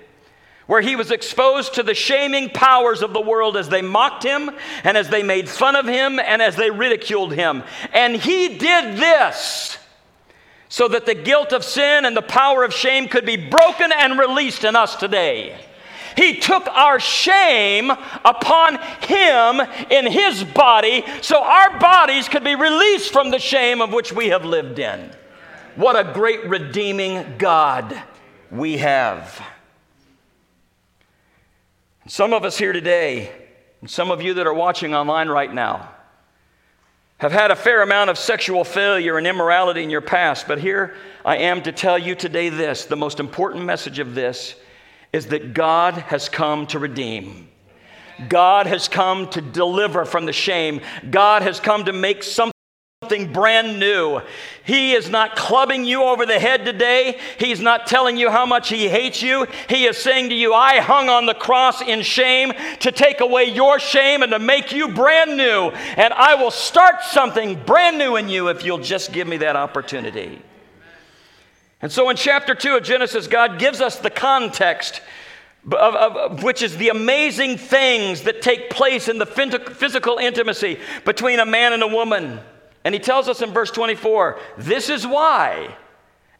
where 0.66 0.80
he 0.80 0.96
was 0.96 1.10
exposed 1.10 1.74
to 1.74 1.82
the 1.82 1.94
shaming 1.94 2.50
powers 2.50 3.02
of 3.02 3.12
the 3.12 3.20
world 3.20 3.56
as 3.56 3.68
they 3.68 3.82
mocked 3.82 4.22
him 4.22 4.50
and 4.82 4.96
as 4.96 5.08
they 5.08 5.22
made 5.22 5.48
fun 5.48 5.76
of 5.76 5.86
him 5.86 6.18
and 6.18 6.42
as 6.42 6.56
they 6.56 6.70
ridiculed 6.70 7.32
him. 7.32 7.62
And 7.92 8.16
he 8.16 8.58
did 8.58 8.96
this 8.96 9.78
so 10.68 10.88
that 10.88 11.06
the 11.06 11.14
guilt 11.14 11.52
of 11.52 11.64
sin 11.64 12.04
and 12.04 12.16
the 12.16 12.22
power 12.22 12.64
of 12.64 12.74
shame 12.74 13.08
could 13.08 13.24
be 13.24 13.36
broken 13.36 13.92
and 13.92 14.18
released 14.18 14.64
in 14.64 14.74
us 14.74 14.96
today. 14.96 15.56
He 16.16 16.38
took 16.38 16.66
our 16.68 16.98
shame 16.98 17.90
upon 17.90 18.78
him 19.02 19.60
in 19.90 20.10
his 20.10 20.42
body 20.42 21.04
so 21.20 21.42
our 21.42 21.78
bodies 21.78 22.28
could 22.28 22.42
be 22.42 22.54
released 22.54 23.12
from 23.12 23.30
the 23.30 23.38
shame 23.38 23.80
of 23.80 23.92
which 23.92 24.12
we 24.12 24.28
have 24.28 24.44
lived 24.44 24.78
in. 24.78 25.10
What 25.76 25.94
a 25.94 26.12
great 26.12 26.48
redeeming 26.48 27.36
God 27.36 28.02
we 28.50 28.78
have. 28.78 29.40
Some 32.08 32.32
of 32.32 32.44
us 32.44 32.56
here 32.56 32.72
today, 32.72 33.32
and 33.80 33.90
some 33.90 34.12
of 34.12 34.22
you 34.22 34.34
that 34.34 34.46
are 34.46 34.54
watching 34.54 34.94
online 34.94 35.28
right 35.28 35.52
now, 35.52 35.90
have 37.18 37.32
had 37.32 37.50
a 37.50 37.56
fair 37.56 37.82
amount 37.82 38.10
of 38.10 38.18
sexual 38.18 38.62
failure 38.62 39.18
and 39.18 39.26
immorality 39.26 39.82
in 39.82 39.90
your 39.90 40.02
past, 40.02 40.46
but 40.46 40.60
here 40.60 40.94
I 41.24 41.38
am 41.38 41.62
to 41.62 41.72
tell 41.72 41.98
you 41.98 42.14
today 42.14 42.48
this 42.48 42.84
the 42.84 42.94
most 42.94 43.18
important 43.18 43.64
message 43.64 43.98
of 43.98 44.14
this 44.14 44.54
is 45.12 45.26
that 45.28 45.52
God 45.52 45.94
has 45.94 46.28
come 46.28 46.68
to 46.68 46.78
redeem. 46.78 47.48
God 48.28 48.66
has 48.66 48.86
come 48.86 49.28
to 49.30 49.40
deliver 49.40 50.04
from 50.04 50.26
the 50.26 50.32
shame. 50.32 50.82
God 51.10 51.42
has 51.42 51.58
come 51.58 51.86
to 51.86 51.92
make 51.92 52.22
something 52.22 52.55
something 53.06 53.32
brand 53.32 53.78
new. 53.78 54.20
He 54.64 54.92
is 54.92 55.08
not 55.08 55.36
clubbing 55.36 55.84
you 55.84 56.02
over 56.02 56.26
the 56.26 56.40
head 56.40 56.64
today. 56.64 57.20
He's 57.38 57.60
not 57.60 57.86
telling 57.86 58.16
you 58.16 58.30
how 58.30 58.46
much 58.46 58.68
He 58.68 58.88
hates 58.88 59.22
you. 59.22 59.46
He 59.68 59.84
is 59.84 59.96
saying 59.96 60.30
to 60.30 60.34
you, 60.34 60.52
I 60.52 60.80
hung 60.80 61.08
on 61.08 61.26
the 61.26 61.34
cross 61.34 61.80
in 61.82 62.02
shame 62.02 62.52
to 62.80 62.90
take 62.90 63.20
away 63.20 63.44
your 63.44 63.78
shame 63.78 64.24
and 64.24 64.32
to 64.32 64.40
make 64.40 64.72
you 64.72 64.88
brand 64.88 65.36
new. 65.36 65.68
And 65.96 66.12
I 66.14 66.34
will 66.34 66.50
start 66.50 67.04
something 67.04 67.62
brand 67.64 67.96
new 67.96 68.16
in 68.16 68.28
you 68.28 68.48
if 68.48 68.64
you'll 68.64 68.78
just 68.78 69.12
give 69.12 69.28
me 69.28 69.36
that 69.36 69.54
opportunity. 69.54 70.42
And 71.80 71.92
so 71.92 72.10
in 72.10 72.16
chapter 72.16 72.56
2 72.56 72.78
of 72.78 72.82
Genesis, 72.82 73.28
God 73.28 73.60
gives 73.60 73.80
us 73.80 74.00
the 74.00 74.10
context. 74.10 75.00
Of, 75.66 75.72
of, 75.96 76.16
of, 76.16 76.42
which 76.44 76.62
is 76.62 76.76
the 76.76 76.90
amazing 76.90 77.58
things 77.58 78.22
that 78.22 78.40
take 78.40 78.70
place 78.70 79.08
in 79.08 79.18
the 79.18 79.26
physical 79.26 80.18
intimacy 80.18 80.78
between 81.04 81.40
a 81.40 81.44
man 81.44 81.72
and 81.72 81.82
a 81.82 81.88
woman. 81.88 82.38
And 82.86 82.94
he 82.94 83.00
tells 83.00 83.28
us 83.28 83.42
in 83.42 83.50
verse 83.50 83.72
24 83.72 84.38
this 84.58 84.88
is 84.90 85.04
why 85.04 85.76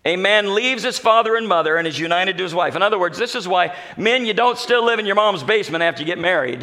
a 0.05 0.15
man 0.15 0.55
leaves 0.55 0.85
his 0.85 0.97
father 0.97 1.35
and 1.35 1.49
mother 1.49 1.77
and 1.77 1.89
is 1.89 1.99
united 1.99 2.37
to 2.39 2.45
his 2.45 2.55
wife. 2.55 2.77
In 2.77 2.83
other 2.83 3.01
words, 3.01 3.19
this 3.19 3.35
is 3.35 3.49
why 3.49 3.75
men, 3.97 4.25
you 4.25 4.33
don't 4.33 4.57
still 4.57 4.85
live 4.85 5.01
in 5.01 5.07
your 5.07 5.17
mom's 5.17 5.43
basement 5.43 5.83
after 5.83 6.03
you 6.03 6.07
get 6.07 6.21
married. 6.21 6.63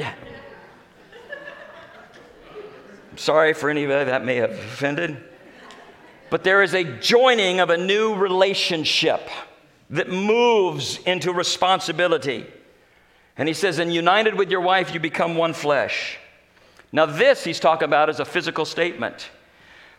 I'm 3.11 3.17
Sorry 3.17 3.53
for 3.53 3.69
anybody 3.69 4.05
that 4.05 4.23
may 4.23 4.37
have 4.37 4.51
offended. 4.51 5.17
But 6.29 6.45
there 6.45 6.63
is 6.63 6.73
a 6.73 6.85
joining 6.85 7.59
of 7.59 7.69
a 7.69 7.75
new 7.75 8.15
relationship 8.15 9.27
that 9.89 10.09
moves 10.09 10.99
into 10.99 11.33
responsibility. 11.33 12.45
And 13.35 13.49
he 13.49 13.53
says, 13.53 13.79
and 13.79 13.93
united 13.93 14.35
with 14.35 14.49
your 14.49 14.61
wife, 14.61 14.93
you 14.93 15.01
become 15.01 15.35
one 15.35 15.51
flesh. 15.51 16.19
Now, 16.93 17.05
this 17.05 17.43
he's 17.43 17.59
talking 17.59 17.83
about 17.83 18.09
is 18.09 18.21
a 18.21 18.25
physical 18.25 18.63
statement. 18.63 19.29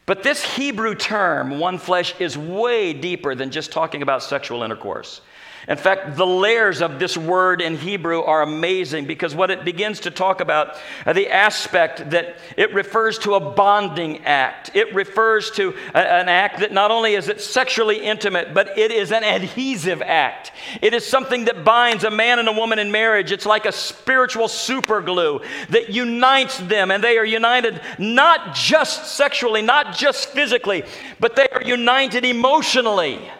But 0.06 0.22
this 0.22 0.44
Hebrew 0.56 0.94
term, 0.94 1.58
one 1.58 1.78
flesh, 1.78 2.14
is 2.20 2.36
way 2.36 2.92
deeper 2.92 3.34
than 3.34 3.50
just 3.50 3.72
talking 3.72 4.02
about 4.02 4.22
sexual 4.22 4.62
intercourse. 4.62 5.22
In 5.66 5.78
fact, 5.78 6.16
the 6.16 6.26
layers 6.26 6.82
of 6.82 6.98
this 6.98 7.16
word 7.16 7.62
in 7.62 7.76
Hebrew 7.76 8.22
are 8.22 8.42
amazing 8.42 9.06
because 9.06 9.34
what 9.34 9.50
it 9.50 9.64
begins 9.64 10.00
to 10.00 10.10
talk 10.10 10.40
about, 10.40 10.76
the 11.06 11.30
aspect 11.30 12.10
that 12.10 12.36
it 12.56 12.74
refers 12.74 13.18
to 13.20 13.34
a 13.34 13.40
bonding 13.40 14.24
act. 14.24 14.70
It 14.74 14.94
refers 14.94 15.50
to 15.52 15.74
a, 15.94 15.98
an 15.98 16.28
act 16.28 16.60
that 16.60 16.72
not 16.72 16.90
only 16.90 17.14
is 17.14 17.28
it 17.28 17.40
sexually 17.40 17.98
intimate, 18.04 18.52
but 18.52 18.76
it 18.76 18.90
is 18.90 19.10
an 19.10 19.24
adhesive 19.24 20.02
act. 20.02 20.52
It 20.82 20.92
is 20.92 21.06
something 21.06 21.46
that 21.46 21.64
binds 21.64 22.04
a 22.04 22.10
man 22.10 22.38
and 22.38 22.48
a 22.48 22.52
woman 22.52 22.78
in 22.78 22.92
marriage. 22.92 23.32
It's 23.32 23.46
like 23.46 23.64
a 23.64 23.72
spiritual 23.72 24.48
super 24.48 25.00
glue 25.00 25.40
that 25.70 25.88
unites 25.88 26.58
them, 26.58 26.90
and 26.90 27.02
they 27.02 27.16
are 27.16 27.24
united 27.24 27.80
not 27.98 28.54
just 28.54 29.16
sexually, 29.16 29.62
not 29.62 29.96
just 29.96 30.28
physically, 30.28 30.84
but 31.20 31.36
they 31.36 31.48
are 31.48 31.62
united 31.62 32.24
emotionally. 32.24 33.30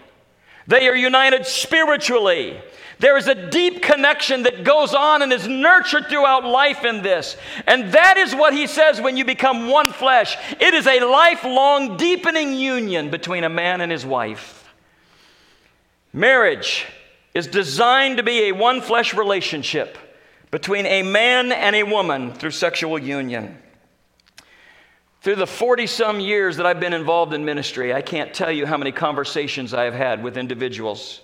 They 0.67 0.89
are 0.89 0.97
united 0.97 1.47
spiritually. 1.47 2.61
There 2.99 3.17
is 3.17 3.27
a 3.27 3.51
deep 3.51 3.83
connection 3.83 4.45
that 4.45 4.65
goes 4.65 4.95
on 4.95 5.23
and 5.23 5.33
is 5.33 5.49
nurtured 5.49 6.07
throughout 6.09 6.45
life 6.45 6.85
in 6.85 7.03
this. 7.03 7.37
And 7.67 7.93
that 7.93 8.17
is 8.17 8.35
what 8.35 8.55
he 8.55 8.67
says 8.67 9.01
when 9.01 9.17
you 9.17 9.25
become 9.25 9.69
one 9.69 9.93
flesh. 9.93 10.37
It 10.61 10.75
is 10.75 10.87
a 10.87 11.01
lifelong, 11.01 11.97
deepening 11.97 12.55
union 12.55 13.11
between 13.11 13.45
a 13.45 13.49
man 13.49 13.81
and 13.81 13.91
his 13.91 14.07
wife. 14.07 14.73
Marriage 16.13 16.87
is 17.35 17.49
designed 17.49 18.19
to 18.19 18.23
be 18.23 18.45
a 18.45 18.53
one 18.53 18.81
flesh 18.81 19.13
relationship 19.13 19.99
between 20.53 20.87
a 20.87 21.03
man 21.03 21.51
and 21.51 21.75
a 21.75 21.83
woman 21.83 22.33
through 22.33 22.53
sexual 22.53 22.97
union. 22.97 23.59
Through 25.25 25.37
the 25.37 25.47
40 25.47 25.87
some 25.87 26.21
years 26.21 26.59
that 26.59 26.67
I've 26.67 26.81
been 26.81 26.93
involved 26.93 27.33
in 27.33 27.47
ministry, 27.47 27.95
I 27.95 28.03
can't 28.03 28.35
tell 28.35 28.53
you 28.53 28.67
how 28.67 28.77
many 28.77 28.93
conversations 28.93 29.73
I 29.73 29.85
have 29.85 29.95
had 29.95 30.23
with 30.23 30.37
individuals 30.37 31.23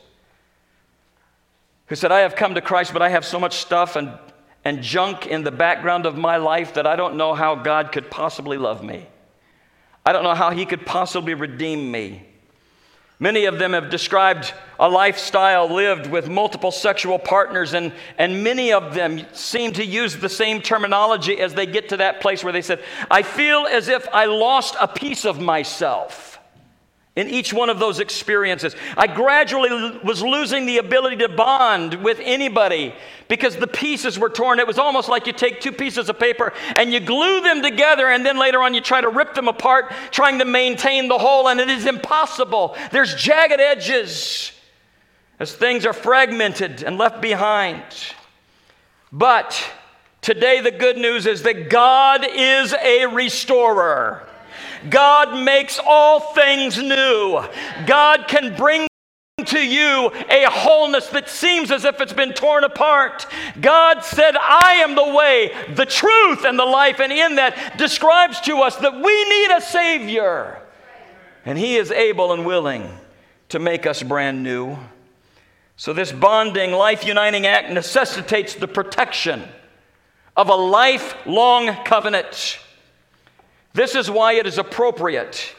who 1.85 1.97
said, 1.97 2.11
I 2.11 2.21
have 2.21 2.35
come 2.35 2.55
to 2.55 2.63
Christ, 2.63 2.95
but 2.95 3.03
I 3.03 3.11
have 3.11 3.27
so 3.27 3.39
much 3.39 3.59
stuff 3.59 3.97
and, 3.97 4.19
and 4.65 4.81
junk 4.81 5.27
in 5.27 5.45
the 5.45 5.51
background 5.51 6.07
of 6.07 6.17
my 6.17 6.39
life 6.39 6.73
that 6.75 6.87
I 6.87 6.97
don't 6.97 7.17
know 7.17 7.35
how 7.35 7.55
God 7.55 7.93
could 7.93 8.11
possibly 8.11 8.57
love 8.57 8.83
me. 8.83 9.07
I 10.07 10.15
don't 10.15 10.23
know 10.23 10.35
how 10.35 10.49
He 10.49 10.65
could 10.65 10.87
possibly 10.87 11.35
redeem 11.35 11.93
me. 11.93 12.27
Many 13.23 13.45
of 13.45 13.59
them 13.59 13.75
have 13.75 13.91
described 13.91 14.55
a 14.79 14.89
lifestyle 14.89 15.73
lived 15.73 16.07
with 16.07 16.31
multiple 16.31 16.71
sexual 16.71 17.19
partners, 17.19 17.75
and, 17.75 17.93
and 18.17 18.43
many 18.43 18.73
of 18.73 18.95
them 18.95 19.27
seem 19.33 19.75
to 19.75 19.85
use 19.85 20.17
the 20.17 20.29
same 20.31 20.63
terminology 20.63 21.39
as 21.39 21.53
they 21.53 21.67
get 21.67 21.91
to 21.91 21.99
that 21.99 22.23
place 22.23 22.43
where 22.43 22.53
they 22.53 22.63
said, 22.63 22.83
I 23.11 23.23
feel 23.23 23.67
as 23.71 23.89
if 23.89 24.09
I 24.11 24.25
lost 24.25 24.75
a 24.81 24.89
piece 24.89 25.27
of 25.27 25.39
myself 25.39 26.30
in 27.17 27.29
each 27.29 27.53
one 27.53 27.69
of 27.69 27.79
those 27.79 27.99
experiences. 27.99 28.77
I 28.97 29.07
gradually 29.09 29.99
was 30.05 30.23
losing 30.23 30.65
the 30.65 30.79
ability 30.79 31.17
to 31.17 31.29
bond 31.29 31.95
with 31.95 32.21
anybody 32.23 32.95
because 33.29 33.57
the 33.57 33.67
pieces 33.67 34.19
were 34.19 34.29
torn. 34.29 34.61
It 34.61 34.67
was 34.67 34.79
almost 34.79 35.09
like 35.09 35.27
you 35.27 35.33
take 35.33 35.61
two 35.61 35.73
pieces 35.73 36.09
of 36.09 36.19
paper 36.19 36.53
and 36.77 36.93
you 36.93 37.01
glue 37.01 37.41
them 37.41 37.63
together, 37.63 38.09
and 38.09 38.25
then 38.25 38.39
later 38.39 38.61
on 38.63 38.75
you 38.75 38.81
try 38.81 39.01
to 39.01 39.09
rip 39.09 39.35
them 39.35 39.49
apart, 39.49 39.93
trying 40.11 40.39
to 40.39 40.45
maintain 40.45 41.09
the 41.09 41.19
whole, 41.19 41.49
and 41.49 41.59
it 41.59 41.69
is 41.69 41.87
impossible. 41.87 42.77
There's 42.93 43.15
jagged 43.15 43.61
edges 43.61 44.53
as 45.41 45.53
things 45.53 45.87
are 45.87 45.93
fragmented 45.93 46.83
and 46.83 46.97
left 46.97 47.21
behind. 47.21 47.83
But 49.11 49.61
today, 50.21 50.61
the 50.61 50.71
good 50.71 50.97
news 50.97 51.27
is 51.27 51.43
that 51.43 51.71
God 51.71 52.25
is 52.29 52.73
a 52.73 53.07
restorer. 53.07 54.29
God 54.89 55.45
makes 55.45 55.79
all 55.85 56.21
things 56.21 56.79
new. 56.79 57.45
God 57.87 58.27
can 58.29 58.57
bring 58.57 58.87
to 59.47 59.61
you 59.61 60.11
a 60.29 60.45
wholeness 60.49 61.09
that 61.09 61.29
seems 61.29 61.71
as 61.71 61.85
if 61.85 62.01
it's 62.01 62.13
been 62.13 62.33
torn 62.33 62.65
apart. 62.65 63.27
God 63.61 64.05
said, 64.05 64.37
I 64.37 64.75
am 64.85 64.95
the 64.95 65.15
way, 65.15 65.53
the 65.75 65.87
truth, 65.87 66.45
and 66.45 66.59
the 66.59 66.65
life. 66.65 67.01
And 67.01 67.13
in 67.13 67.37
that 67.37 67.77
describes 67.79 68.41
to 68.43 68.59
us 68.59 68.77
that 68.77 68.95
we 68.95 69.25
need 69.25 69.57
a 69.57 69.61
Savior. 69.61 70.63
And 71.45 71.59
He 71.59 71.77
is 71.77 71.91
able 71.91 72.33
and 72.33 72.45
willing 72.45 72.89
to 73.49 73.59
make 73.59 73.87
us 73.87 74.03
brand 74.03 74.43
new. 74.43 74.79
So, 75.77 75.93
this 75.95 76.13
bonding, 76.13 76.73
life 76.73 77.07
uniting 77.07 77.47
act 77.47 77.71
necessitates 77.71 78.55
the 78.55 78.69
protection 78.69 79.49
of 80.37 80.49
a 80.49 80.55
lifelong 80.55 81.75
covenant. 81.85 82.59
This 83.73 83.95
is 83.95 84.11
why 84.11 84.35
it 84.35 84.47
is 84.47 84.59
appropriate. 84.59 85.55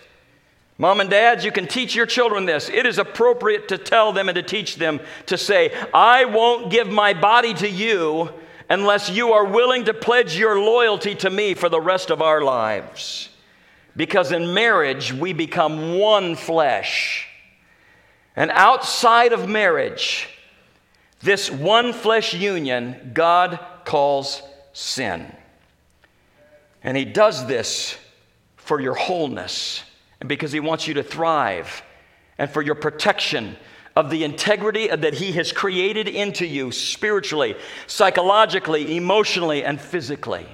Mom 0.78 1.00
and 1.00 1.10
dads, 1.10 1.46
you 1.46 1.52
can 1.52 1.68
teach 1.68 1.96
your 1.96 2.06
children 2.06 2.46
this. 2.46 2.68
It 2.68 2.86
is 2.86 2.98
appropriate 2.98 3.68
to 3.68 3.78
tell 3.78 4.12
them 4.12 4.30
and 4.30 4.36
to 4.36 4.44
teach 4.44 4.78
them 4.78 5.00
to 5.28 5.38
say, 5.38 5.74
I 5.94 6.26
won't 6.26 6.72
give 6.72 6.90
my 6.90 7.14
body 7.14 7.54
to 7.56 7.70
you 7.70 8.32
unless 8.70 9.10
you 9.10 9.34
are 9.34 9.46
willing 9.46 9.86
to 9.86 9.94
pledge 9.94 10.38
your 10.38 10.60
loyalty 10.60 11.14
to 11.16 11.30
me 11.30 11.54
for 11.54 11.70
the 11.70 11.80
rest 11.80 12.10
of 12.10 12.22
our 12.22 12.42
lives. 12.42 13.30
Because 13.96 14.32
in 14.32 14.54
marriage, 14.54 15.14
we 15.14 15.34
become 15.34 16.00
one 16.00 16.36
flesh. 16.36 17.28
And 18.36 18.50
outside 18.52 19.34
of 19.34 19.48
marriage, 19.50 20.30
this 21.20 21.52
one 21.52 21.94
flesh 21.94 22.34
union, 22.34 23.12
God 23.14 23.60
calls 23.84 24.42
sin. 24.74 25.36
And 26.84 26.98
He 26.98 27.06
does 27.06 27.48
this 27.48 27.98
for 28.56 28.80
your 28.80 28.96
wholeness 28.96 29.84
and 30.20 30.30
because 30.30 30.52
He 30.52 30.60
wants 30.60 30.88
you 30.88 30.96
to 30.96 31.04
thrive 31.04 31.84
and 32.38 32.50
for 32.50 32.62
your 32.62 32.76
protection 32.76 33.56
of 33.96 34.10
the 34.10 34.24
integrity 34.24 34.88
that 34.88 35.16
He 35.16 35.34
has 35.34 35.52
created 35.52 36.08
into 36.08 36.46
you 36.46 36.72
spiritually, 36.72 37.56
psychologically, 37.88 38.96
emotionally, 38.96 39.64
and 39.64 39.80
physically. 39.80 40.48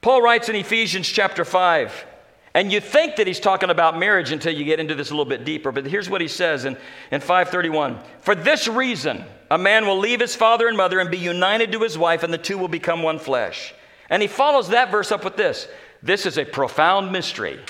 Paul 0.00 0.22
writes 0.22 0.48
in 0.48 0.56
Ephesians 0.56 1.08
chapter 1.08 1.44
5, 1.44 2.06
and 2.54 2.72
you 2.72 2.80
think 2.80 3.16
that 3.16 3.26
he's 3.26 3.40
talking 3.40 3.70
about 3.70 3.98
marriage 3.98 4.32
until 4.32 4.52
you 4.52 4.64
get 4.64 4.80
into 4.80 4.94
this 4.94 5.10
a 5.10 5.12
little 5.12 5.24
bit 5.24 5.44
deeper, 5.44 5.70
but 5.70 5.86
here's 5.86 6.08
what 6.08 6.20
he 6.20 6.28
says 6.28 6.64
in, 6.64 6.76
in 7.10 7.20
531 7.20 7.98
For 8.20 8.34
this 8.34 8.66
reason, 8.66 9.24
a 9.50 9.58
man 9.58 9.86
will 9.86 9.98
leave 9.98 10.20
his 10.20 10.34
father 10.34 10.66
and 10.66 10.76
mother 10.76 10.98
and 10.98 11.10
be 11.10 11.18
united 11.18 11.72
to 11.72 11.80
his 11.80 11.98
wife, 11.98 12.22
and 12.22 12.32
the 12.32 12.38
two 12.38 12.58
will 12.58 12.68
become 12.68 13.02
one 13.02 13.18
flesh. 13.18 13.74
And 14.10 14.22
he 14.22 14.28
follows 14.28 14.68
that 14.68 14.90
verse 14.90 15.12
up 15.12 15.24
with 15.24 15.36
this 15.36 15.68
This 16.02 16.26
is 16.26 16.38
a 16.38 16.44
profound 16.44 17.12
mystery, 17.12 17.60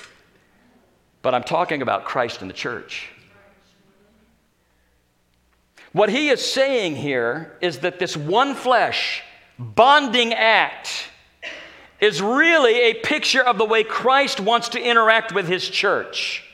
but 1.22 1.34
I'm 1.34 1.44
talking 1.44 1.82
about 1.82 2.04
Christ 2.04 2.40
and 2.40 2.50
the 2.50 2.54
church. 2.54 3.10
What 5.92 6.10
he 6.10 6.28
is 6.28 6.44
saying 6.44 6.96
here 6.96 7.56
is 7.60 7.78
that 7.80 7.98
this 7.98 8.16
one 8.16 8.54
flesh 8.54 9.22
bonding 9.58 10.32
act 10.34 11.08
is 12.00 12.22
really 12.22 12.74
a 12.74 12.94
picture 12.94 13.42
of 13.42 13.58
the 13.58 13.64
way 13.64 13.82
Christ 13.82 14.38
wants 14.38 14.68
to 14.70 14.80
interact 14.80 15.32
with 15.32 15.48
his 15.48 15.68
church. 15.68 16.44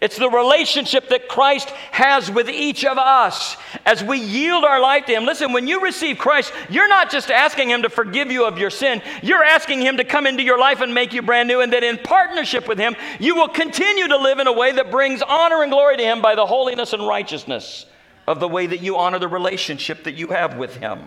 It's 0.00 0.16
the 0.16 0.30
relationship 0.30 1.08
that 1.10 1.28
Christ 1.28 1.68
has 1.90 2.30
with 2.30 2.48
each 2.48 2.84
of 2.84 2.98
us 2.98 3.56
as 3.84 4.02
we 4.02 4.18
yield 4.18 4.64
our 4.64 4.80
life 4.80 5.06
to 5.06 5.12
Him. 5.12 5.24
Listen, 5.24 5.52
when 5.52 5.68
you 5.68 5.80
receive 5.80 6.18
Christ, 6.18 6.52
you're 6.70 6.88
not 6.88 7.10
just 7.10 7.30
asking 7.30 7.70
Him 7.70 7.82
to 7.82 7.90
forgive 7.90 8.32
you 8.32 8.46
of 8.46 8.58
your 8.58 8.70
sin, 8.70 9.02
you're 9.22 9.44
asking 9.44 9.82
Him 9.82 9.98
to 9.98 10.04
come 10.04 10.26
into 10.26 10.42
your 10.42 10.58
life 10.58 10.80
and 10.80 10.94
make 10.94 11.12
you 11.12 11.22
brand 11.22 11.48
new, 11.48 11.60
and 11.60 11.72
that 11.72 11.84
in 11.84 11.98
partnership 11.98 12.66
with 12.66 12.78
Him, 12.78 12.96
you 13.20 13.34
will 13.34 13.48
continue 13.48 14.08
to 14.08 14.16
live 14.16 14.38
in 14.38 14.46
a 14.46 14.52
way 14.52 14.72
that 14.72 14.90
brings 14.90 15.22
honor 15.22 15.62
and 15.62 15.70
glory 15.70 15.96
to 15.96 16.02
Him 16.02 16.22
by 16.22 16.34
the 16.34 16.46
holiness 16.46 16.92
and 16.92 17.06
righteousness 17.06 17.86
of 18.26 18.40
the 18.40 18.48
way 18.48 18.66
that 18.66 18.80
you 18.80 18.96
honor 18.96 19.18
the 19.18 19.28
relationship 19.28 20.04
that 20.04 20.14
you 20.14 20.28
have 20.28 20.56
with 20.56 20.76
Him. 20.76 21.00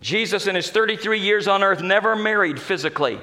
Jesus, 0.00 0.46
in 0.46 0.54
his 0.54 0.70
33 0.70 1.20
years 1.20 1.46
on 1.46 1.62
earth, 1.62 1.82
never 1.82 2.16
married 2.16 2.58
physically 2.58 3.20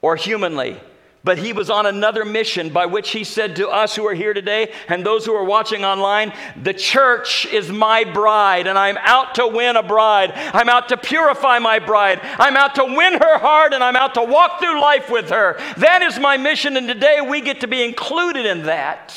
or 0.00 0.16
humanly, 0.16 0.80
but 1.24 1.38
he 1.38 1.52
was 1.52 1.70
on 1.70 1.86
another 1.86 2.24
mission 2.24 2.70
by 2.70 2.86
which 2.86 3.10
he 3.10 3.22
said 3.22 3.56
to 3.56 3.68
us 3.68 3.94
who 3.94 4.06
are 4.06 4.14
here 4.14 4.34
today 4.34 4.72
and 4.88 5.06
those 5.06 5.24
who 5.24 5.34
are 5.34 5.44
watching 5.44 5.84
online, 5.84 6.32
The 6.60 6.74
church 6.74 7.46
is 7.46 7.70
my 7.70 8.04
bride, 8.04 8.66
and 8.66 8.76
I'm 8.76 8.98
out 8.98 9.36
to 9.36 9.46
win 9.46 9.76
a 9.76 9.82
bride. 9.82 10.32
I'm 10.34 10.68
out 10.68 10.88
to 10.88 10.96
purify 10.96 11.60
my 11.60 11.78
bride. 11.78 12.20
I'm 12.22 12.56
out 12.56 12.74
to 12.76 12.84
win 12.84 13.14
her 13.14 13.38
heart, 13.38 13.72
and 13.72 13.84
I'm 13.84 13.96
out 13.96 14.14
to 14.14 14.22
walk 14.22 14.58
through 14.58 14.80
life 14.80 15.10
with 15.10 15.30
her. 15.30 15.56
That 15.76 16.02
is 16.02 16.18
my 16.18 16.36
mission, 16.36 16.76
and 16.76 16.88
today 16.88 17.20
we 17.20 17.40
get 17.40 17.60
to 17.60 17.68
be 17.68 17.84
included 17.84 18.44
in 18.44 18.64
that. 18.64 19.14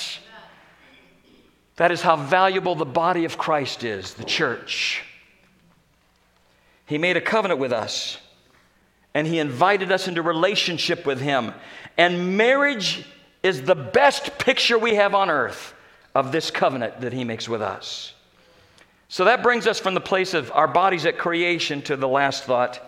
That 1.77 1.91
is 1.91 2.01
how 2.01 2.15
valuable 2.15 2.75
the 2.75 2.85
body 2.85 3.25
of 3.25 3.37
Christ 3.37 3.83
is, 3.83 4.13
the 4.13 4.23
church. 4.23 5.03
He 6.85 6.99
made 6.99 7.17
a 7.17 7.21
covenant 7.21 7.59
with 7.59 7.73
us 7.73 8.19
and 9.15 9.25
he 9.25 9.39
invited 9.39 9.91
us 9.93 10.07
into 10.07 10.21
relationship 10.21 11.05
with 11.05 11.21
him. 11.21 11.53
And 11.97 12.37
marriage 12.37 13.05
is 13.41 13.61
the 13.61 13.73
best 13.73 14.37
picture 14.37 14.77
we 14.77 14.95
have 14.95 15.15
on 15.15 15.29
earth 15.29 15.73
of 16.13 16.33
this 16.33 16.51
covenant 16.51 16.99
that 17.01 17.13
he 17.13 17.23
makes 17.23 17.47
with 17.47 17.61
us. 17.61 18.13
So 19.07 19.25
that 19.25 19.41
brings 19.41 19.67
us 19.67 19.79
from 19.79 19.93
the 19.93 20.01
place 20.01 20.33
of 20.33 20.51
our 20.51 20.67
bodies 20.67 21.05
at 21.05 21.17
creation 21.17 21.81
to 21.83 21.95
the 21.95 22.07
last 22.07 22.43
thought 22.43 22.81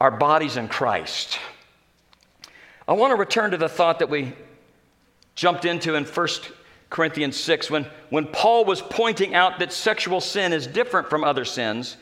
our 0.00 0.12
bodies 0.12 0.56
in 0.56 0.68
Christ. 0.68 1.40
I 2.86 2.92
want 2.92 3.10
to 3.10 3.16
return 3.16 3.50
to 3.50 3.56
the 3.56 3.68
thought 3.68 3.98
that 3.98 4.08
we 4.08 4.32
jumped 5.34 5.64
into 5.64 5.96
in 5.96 6.04
1 6.04 6.28
Corinthians 6.88 7.36
6 7.36 7.68
when, 7.68 7.84
when 8.10 8.28
Paul 8.28 8.64
was 8.64 8.80
pointing 8.80 9.34
out 9.34 9.58
that 9.58 9.72
sexual 9.72 10.20
sin 10.20 10.52
is 10.52 10.68
different 10.68 11.10
from 11.10 11.24
other 11.24 11.44
sins 11.44 11.96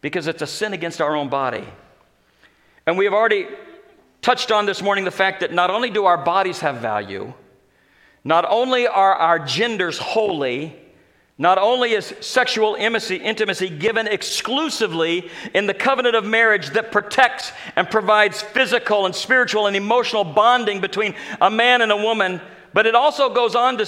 because 0.00 0.28
it's 0.28 0.42
a 0.42 0.46
sin 0.46 0.72
against 0.74 1.00
our 1.00 1.16
own 1.16 1.28
body. 1.28 1.64
And 2.86 2.98
we 2.98 3.04
have 3.04 3.14
already 3.14 3.46
touched 4.22 4.50
on 4.50 4.66
this 4.66 4.82
morning 4.82 5.04
the 5.04 5.10
fact 5.10 5.40
that 5.40 5.52
not 5.52 5.70
only 5.70 5.90
do 5.90 6.04
our 6.04 6.18
bodies 6.18 6.60
have 6.60 6.76
value, 6.76 7.32
not 8.24 8.44
only 8.48 8.86
are 8.86 9.14
our 9.14 9.38
genders 9.38 9.98
holy, 9.98 10.76
not 11.36 11.58
only 11.58 11.92
is 11.92 12.14
sexual 12.20 12.74
intimacy, 12.76 13.68
given 13.68 14.06
exclusively 14.06 15.30
in 15.52 15.66
the 15.66 15.74
covenant 15.74 16.14
of 16.14 16.24
marriage 16.24 16.70
that 16.70 16.92
protects 16.92 17.52
and 17.74 17.90
provides 17.90 18.40
physical 18.40 19.04
and 19.04 19.14
spiritual 19.14 19.66
and 19.66 19.76
emotional 19.76 20.22
bonding 20.22 20.80
between 20.80 21.14
a 21.40 21.50
man 21.50 21.82
and 21.82 21.90
a 21.90 21.96
woman, 21.96 22.40
but 22.72 22.86
it 22.86 22.94
also 22.94 23.34
goes 23.34 23.54
on 23.54 23.78
to 23.78 23.86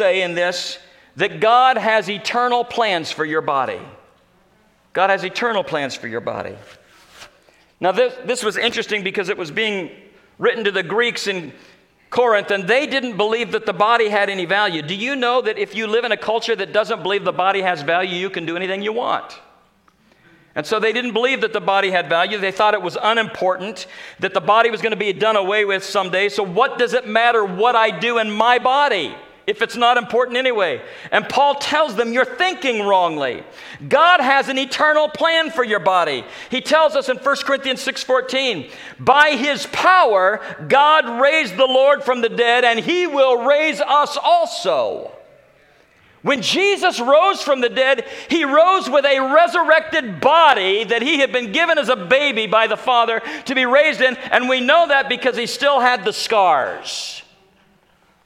say 0.00 0.22
in 0.22 0.34
this 0.34 0.78
that 1.16 1.40
God 1.40 1.76
has 1.76 2.08
eternal 2.08 2.62
plans 2.62 3.10
for 3.10 3.24
your 3.24 3.40
body. 3.40 3.80
God 4.92 5.10
has 5.10 5.24
eternal 5.24 5.64
plans 5.64 5.94
for 5.94 6.08
your 6.08 6.20
body. 6.20 6.54
Now, 7.80 7.92
this, 7.92 8.14
this 8.24 8.42
was 8.42 8.56
interesting 8.56 9.02
because 9.02 9.28
it 9.28 9.36
was 9.36 9.50
being 9.50 9.90
written 10.38 10.64
to 10.64 10.70
the 10.70 10.82
Greeks 10.82 11.26
in 11.26 11.52
Corinth, 12.08 12.50
and 12.50 12.66
they 12.66 12.86
didn't 12.86 13.16
believe 13.16 13.52
that 13.52 13.66
the 13.66 13.72
body 13.72 14.08
had 14.08 14.30
any 14.30 14.46
value. 14.46 14.80
Do 14.80 14.94
you 14.94 15.16
know 15.16 15.42
that 15.42 15.58
if 15.58 15.74
you 15.74 15.86
live 15.86 16.04
in 16.04 16.12
a 16.12 16.16
culture 16.16 16.56
that 16.56 16.72
doesn't 16.72 17.02
believe 17.02 17.24
the 17.24 17.32
body 17.32 17.62
has 17.62 17.82
value, 17.82 18.16
you 18.16 18.30
can 18.30 18.46
do 18.46 18.56
anything 18.56 18.82
you 18.82 18.92
want? 18.92 19.40
And 20.54 20.64
so 20.64 20.80
they 20.80 20.94
didn't 20.94 21.12
believe 21.12 21.42
that 21.42 21.52
the 21.52 21.60
body 21.60 21.90
had 21.90 22.08
value. 22.08 22.38
They 22.38 22.50
thought 22.50 22.72
it 22.72 22.80
was 22.80 22.96
unimportant, 23.00 23.86
that 24.20 24.32
the 24.32 24.40
body 24.40 24.70
was 24.70 24.80
going 24.80 24.92
to 24.92 24.96
be 24.96 25.12
done 25.12 25.36
away 25.36 25.66
with 25.66 25.84
someday. 25.84 26.30
So, 26.30 26.42
what 26.42 26.78
does 26.78 26.94
it 26.94 27.06
matter 27.06 27.44
what 27.44 27.76
I 27.76 27.90
do 27.90 28.16
in 28.16 28.30
my 28.30 28.58
body? 28.58 29.14
If 29.46 29.62
it's 29.62 29.76
not 29.76 29.96
important 29.96 30.36
anyway. 30.36 30.82
And 31.12 31.28
Paul 31.28 31.54
tells 31.54 31.94
them 31.94 32.12
you're 32.12 32.24
thinking 32.24 32.84
wrongly. 32.84 33.44
God 33.88 34.20
has 34.20 34.48
an 34.48 34.58
eternal 34.58 35.08
plan 35.08 35.50
for 35.50 35.62
your 35.62 35.78
body. 35.78 36.24
He 36.50 36.60
tells 36.60 36.96
us 36.96 37.08
in 37.08 37.18
1 37.18 37.44
Corinthians 37.46 37.80
6:14, 37.80 38.70
"By 38.98 39.30
his 39.30 39.66
power 39.66 40.40
God 40.68 41.20
raised 41.20 41.56
the 41.56 41.66
Lord 41.66 42.02
from 42.02 42.20
the 42.22 42.28
dead 42.28 42.64
and 42.64 42.80
he 42.80 43.06
will 43.06 43.38
raise 43.38 43.80
us 43.80 44.16
also." 44.16 45.12
When 46.22 46.42
Jesus 46.42 46.98
rose 46.98 47.40
from 47.40 47.60
the 47.60 47.68
dead, 47.68 48.04
he 48.28 48.44
rose 48.44 48.90
with 48.90 49.04
a 49.04 49.20
resurrected 49.20 50.20
body 50.20 50.82
that 50.82 51.02
he 51.02 51.18
had 51.18 51.30
been 51.30 51.52
given 51.52 51.78
as 51.78 51.88
a 51.88 51.94
baby 51.94 52.48
by 52.48 52.66
the 52.66 52.76
Father 52.76 53.22
to 53.44 53.54
be 53.54 53.64
raised 53.64 54.00
in, 54.00 54.16
and 54.32 54.48
we 54.48 54.58
know 54.58 54.88
that 54.88 55.08
because 55.08 55.36
he 55.36 55.46
still 55.46 55.78
had 55.78 56.04
the 56.04 56.12
scars 56.12 57.22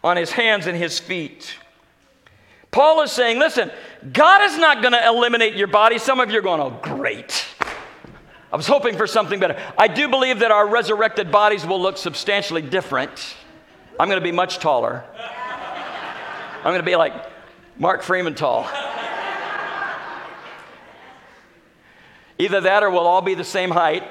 on 0.03 0.17
his 0.17 0.33
hands 0.33 0.67
and 0.67 0.77
his 0.77 0.99
feet. 0.99 1.57
Paul 2.71 3.03
is 3.03 3.11
saying, 3.11 3.39
listen, 3.39 3.71
God 4.13 4.43
is 4.43 4.57
not 4.57 4.81
going 4.81 4.93
to 4.93 5.07
eliminate 5.07 5.55
your 5.55 5.67
body. 5.67 5.99
Some 5.99 6.21
of 6.21 6.31
you 6.31 6.39
are 6.39 6.43
going, 6.43 6.61
oh, 6.61 6.79
great. 6.83 7.45
I 8.53 8.57
was 8.57 8.67
hoping 8.67 8.97
for 8.97 9.07
something 9.07 9.39
better. 9.41 9.61
I 9.77 9.89
do 9.89 10.09
believe 10.09 10.41
that 10.41 10.51
our 10.51 10.67
resurrected 10.67 11.31
bodies 11.31 11.67
will 11.67 11.81
look 11.81 11.97
substantially 11.97 12.63
different. 12.63 13.37
I'm 13.99 14.09
going 14.09 14.21
to 14.21 14.25
be 14.25 14.33
much 14.33 14.59
taller. 14.59 15.05
I'm 16.59 16.65
going 16.65 16.79
to 16.79 16.85
be 16.85 16.97
like 16.97 17.13
Mark 17.79 18.03
Freeman 18.03 18.35
tall. 18.35 18.69
Either 22.39 22.63
that 22.63 22.83
or 22.83 22.91
we'll 22.91 23.07
all 23.07 23.21
be 23.23 23.35
the 23.35 23.45
same 23.45 23.71
height. 23.71 24.11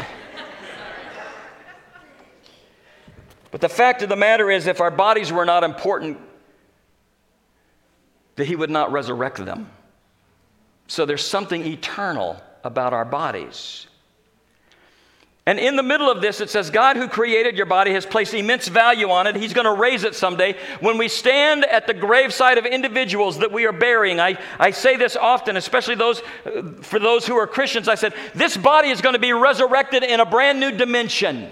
But 3.51 3.61
the 3.61 3.69
fact 3.69 4.01
of 4.01 4.09
the 4.09 4.15
matter 4.15 4.51
is, 4.51 4.67
if 4.67 4.81
our 4.81 4.91
bodies 4.91 5.31
were 5.31 5.45
not 5.45 5.63
important, 5.63 6.19
that 8.35 8.45
He 8.45 8.55
would 8.55 8.69
not 8.69 8.91
resurrect 8.91 9.37
them. 9.43 9.69
So 10.87 11.05
there's 11.05 11.25
something 11.25 11.65
eternal 11.65 12.41
about 12.63 12.93
our 12.93 13.05
bodies. 13.05 13.87
And 15.45 15.57
in 15.57 15.75
the 15.75 15.83
middle 15.83 16.11
of 16.11 16.21
this, 16.21 16.41
it 16.41 16.49
says, 16.51 16.69
God 16.69 16.95
who 16.95 17.07
created 17.07 17.57
your 17.57 17.65
body 17.65 17.93
has 17.93 18.05
placed 18.05 18.35
immense 18.35 18.67
value 18.67 19.09
on 19.09 19.25
it. 19.25 19.35
He's 19.35 19.53
going 19.53 19.65
to 19.65 19.73
raise 19.73 20.03
it 20.03 20.13
someday. 20.13 20.55
When 20.79 20.99
we 20.99 21.07
stand 21.07 21.65
at 21.65 21.87
the 21.87 21.93
graveside 21.95 22.59
of 22.59 22.67
individuals 22.67 23.39
that 23.39 23.51
we 23.51 23.65
are 23.65 23.71
burying, 23.71 24.19
I, 24.19 24.37
I 24.59 24.69
say 24.69 24.95
this 24.95 25.15
often, 25.15 25.57
especially 25.57 25.95
those, 25.95 26.21
uh, 26.45 26.73
for 26.81 26.99
those 26.99 27.25
who 27.25 27.35
are 27.35 27.47
Christians, 27.47 27.87
I 27.87 27.95
said, 27.95 28.13
this 28.35 28.57
body 28.57 28.89
is 28.89 29.01
going 29.01 29.13
to 29.13 29.19
be 29.19 29.33
resurrected 29.33 30.03
in 30.03 30.19
a 30.19 30.25
brand 30.25 30.59
new 30.59 30.71
dimension 30.71 31.49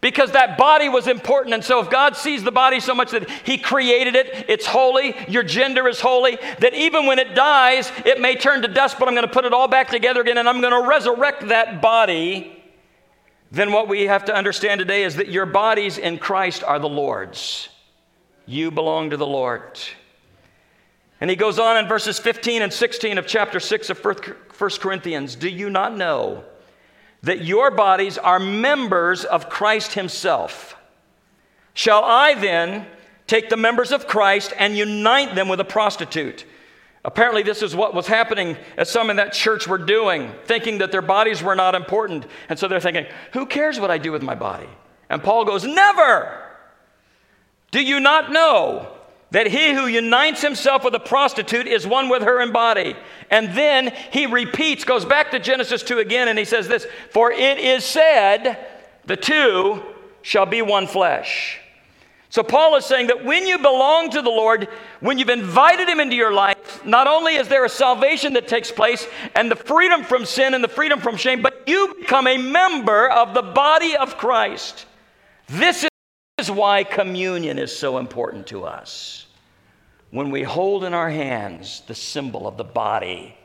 because 0.00 0.32
that 0.32 0.56
body 0.56 0.88
was 0.88 1.08
important. 1.08 1.54
And 1.54 1.64
so, 1.64 1.80
if 1.80 1.90
God 1.90 2.16
sees 2.16 2.44
the 2.44 2.52
body 2.52 2.80
so 2.80 2.94
much 2.94 3.10
that 3.10 3.28
He 3.30 3.58
created 3.58 4.14
it, 4.14 4.46
it's 4.48 4.66
holy, 4.66 5.14
your 5.28 5.42
gender 5.42 5.88
is 5.88 6.00
holy, 6.00 6.38
that 6.60 6.74
even 6.74 7.06
when 7.06 7.18
it 7.18 7.34
dies, 7.34 7.90
it 8.04 8.20
may 8.20 8.36
turn 8.36 8.62
to 8.62 8.68
dust, 8.68 8.96
but 8.98 9.08
I'm 9.08 9.14
going 9.14 9.26
to 9.26 9.32
put 9.32 9.44
it 9.44 9.52
all 9.52 9.68
back 9.68 9.88
together 9.88 10.20
again 10.20 10.38
and 10.38 10.48
I'm 10.48 10.60
going 10.60 10.82
to 10.82 10.88
resurrect 10.88 11.48
that 11.48 11.82
body. 11.82 12.54
Then, 13.50 13.72
what 13.72 13.88
we 13.88 14.02
have 14.02 14.26
to 14.26 14.34
understand 14.34 14.78
today 14.78 15.04
is 15.04 15.16
that 15.16 15.28
your 15.28 15.46
bodies 15.46 15.98
in 15.98 16.18
Christ 16.18 16.62
are 16.62 16.78
the 16.78 16.88
Lord's. 16.88 17.68
You 18.46 18.70
belong 18.70 19.10
to 19.10 19.16
the 19.16 19.26
Lord. 19.26 19.78
And 21.20 21.28
he 21.28 21.36
goes 21.36 21.58
on 21.58 21.76
in 21.76 21.88
verses 21.88 22.18
15 22.18 22.62
and 22.62 22.72
16 22.72 23.18
of 23.18 23.26
chapter 23.26 23.58
6 23.58 23.90
of 23.90 24.04
1 24.04 24.70
Corinthians 24.78 25.34
Do 25.34 25.48
you 25.48 25.70
not 25.70 25.96
know? 25.96 26.44
That 27.22 27.44
your 27.44 27.70
bodies 27.70 28.18
are 28.18 28.38
members 28.38 29.24
of 29.24 29.48
Christ 29.48 29.94
Himself. 29.94 30.76
Shall 31.74 32.04
I 32.04 32.34
then 32.34 32.86
take 33.28 33.50
the 33.50 33.56
members 33.56 33.92
of 33.92 34.08
Christ 34.08 34.52
and 34.58 34.76
unite 34.76 35.36
them 35.36 35.48
with 35.48 35.60
a 35.60 35.64
prostitute. 35.64 36.44
Apparently, 37.04 37.44
this 37.44 37.62
is 37.62 37.76
what 37.76 37.94
was 37.94 38.08
happening 38.08 38.56
as 38.76 38.90
some 38.90 39.08
in 39.10 39.16
that 39.16 39.32
church 39.32 39.68
were 39.68 39.78
doing, 39.78 40.32
thinking 40.46 40.78
that 40.78 40.90
their 40.90 41.02
bodies 41.02 41.42
were 41.42 41.54
not 41.54 41.76
important. 41.76 42.26
And 42.48 42.58
so 42.58 42.66
they're 42.66 42.80
thinking, 42.80 43.06
who 43.32 43.46
cares 43.46 43.78
what 43.78 43.90
I 43.90 43.98
do 43.98 44.10
with 44.10 44.22
my 44.22 44.34
body? 44.34 44.68
And 45.08 45.22
Paul 45.22 45.44
goes, 45.44 45.64
never! 45.64 46.42
Do 47.70 47.82
you 47.82 48.00
not 48.00 48.32
know 48.32 48.88
that 49.30 49.46
he 49.46 49.74
who 49.74 49.86
unites 49.86 50.40
himself 50.40 50.84
with 50.84 50.94
a 50.94 51.00
prostitute 51.00 51.66
is 51.66 51.86
one 51.86 52.08
with 52.08 52.22
her 52.22 52.40
in 52.40 52.52
body? 52.52 52.96
And 53.30 53.54
then 53.56 53.92
he 54.10 54.26
repeats, 54.26 54.84
goes 54.84 55.04
back 55.04 55.30
to 55.32 55.38
Genesis 55.38 55.82
2 55.82 55.98
again, 55.98 56.28
and 56.28 56.38
he 56.38 56.44
says 56.44 56.68
this 56.68 56.86
For 57.10 57.30
it 57.30 57.58
is 57.58 57.84
said, 57.84 58.66
the 59.08 59.16
two 59.16 59.82
shall 60.20 60.44
be 60.44 60.60
one 60.60 60.86
flesh. 60.86 61.60
So, 62.30 62.42
Paul 62.42 62.76
is 62.76 62.84
saying 62.84 63.06
that 63.06 63.24
when 63.24 63.46
you 63.46 63.56
belong 63.56 64.10
to 64.10 64.20
the 64.20 64.28
Lord, 64.28 64.68
when 65.00 65.18
you've 65.18 65.30
invited 65.30 65.88
Him 65.88 65.98
into 65.98 66.14
your 66.14 66.32
life, 66.32 66.84
not 66.84 67.06
only 67.06 67.36
is 67.36 67.48
there 67.48 67.64
a 67.64 67.70
salvation 67.70 68.34
that 68.34 68.46
takes 68.46 68.70
place 68.70 69.06
and 69.34 69.50
the 69.50 69.56
freedom 69.56 70.04
from 70.04 70.26
sin 70.26 70.52
and 70.52 70.62
the 70.62 70.68
freedom 70.68 71.00
from 71.00 71.16
shame, 71.16 71.40
but 71.40 71.62
you 71.66 71.96
become 71.98 72.26
a 72.26 72.36
member 72.36 73.08
of 73.08 73.32
the 73.32 73.40
body 73.40 73.96
of 73.96 74.18
Christ. 74.18 74.84
This 75.46 75.88
is 76.38 76.50
why 76.50 76.84
communion 76.84 77.58
is 77.58 77.76
so 77.76 77.98
important 77.98 78.46
to 78.48 78.64
us. 78.64 79.26
When 80.10 80.30
we 80.30 80.42
hold 80.42 80.84
in 80.84 80.94
our 80.94 81.10
hands 81.10 81.82
the 81.86 81.94
symbol 81.94 82.46
of 82.46 82.56
the 82.56 82.64
body 82.64 83.36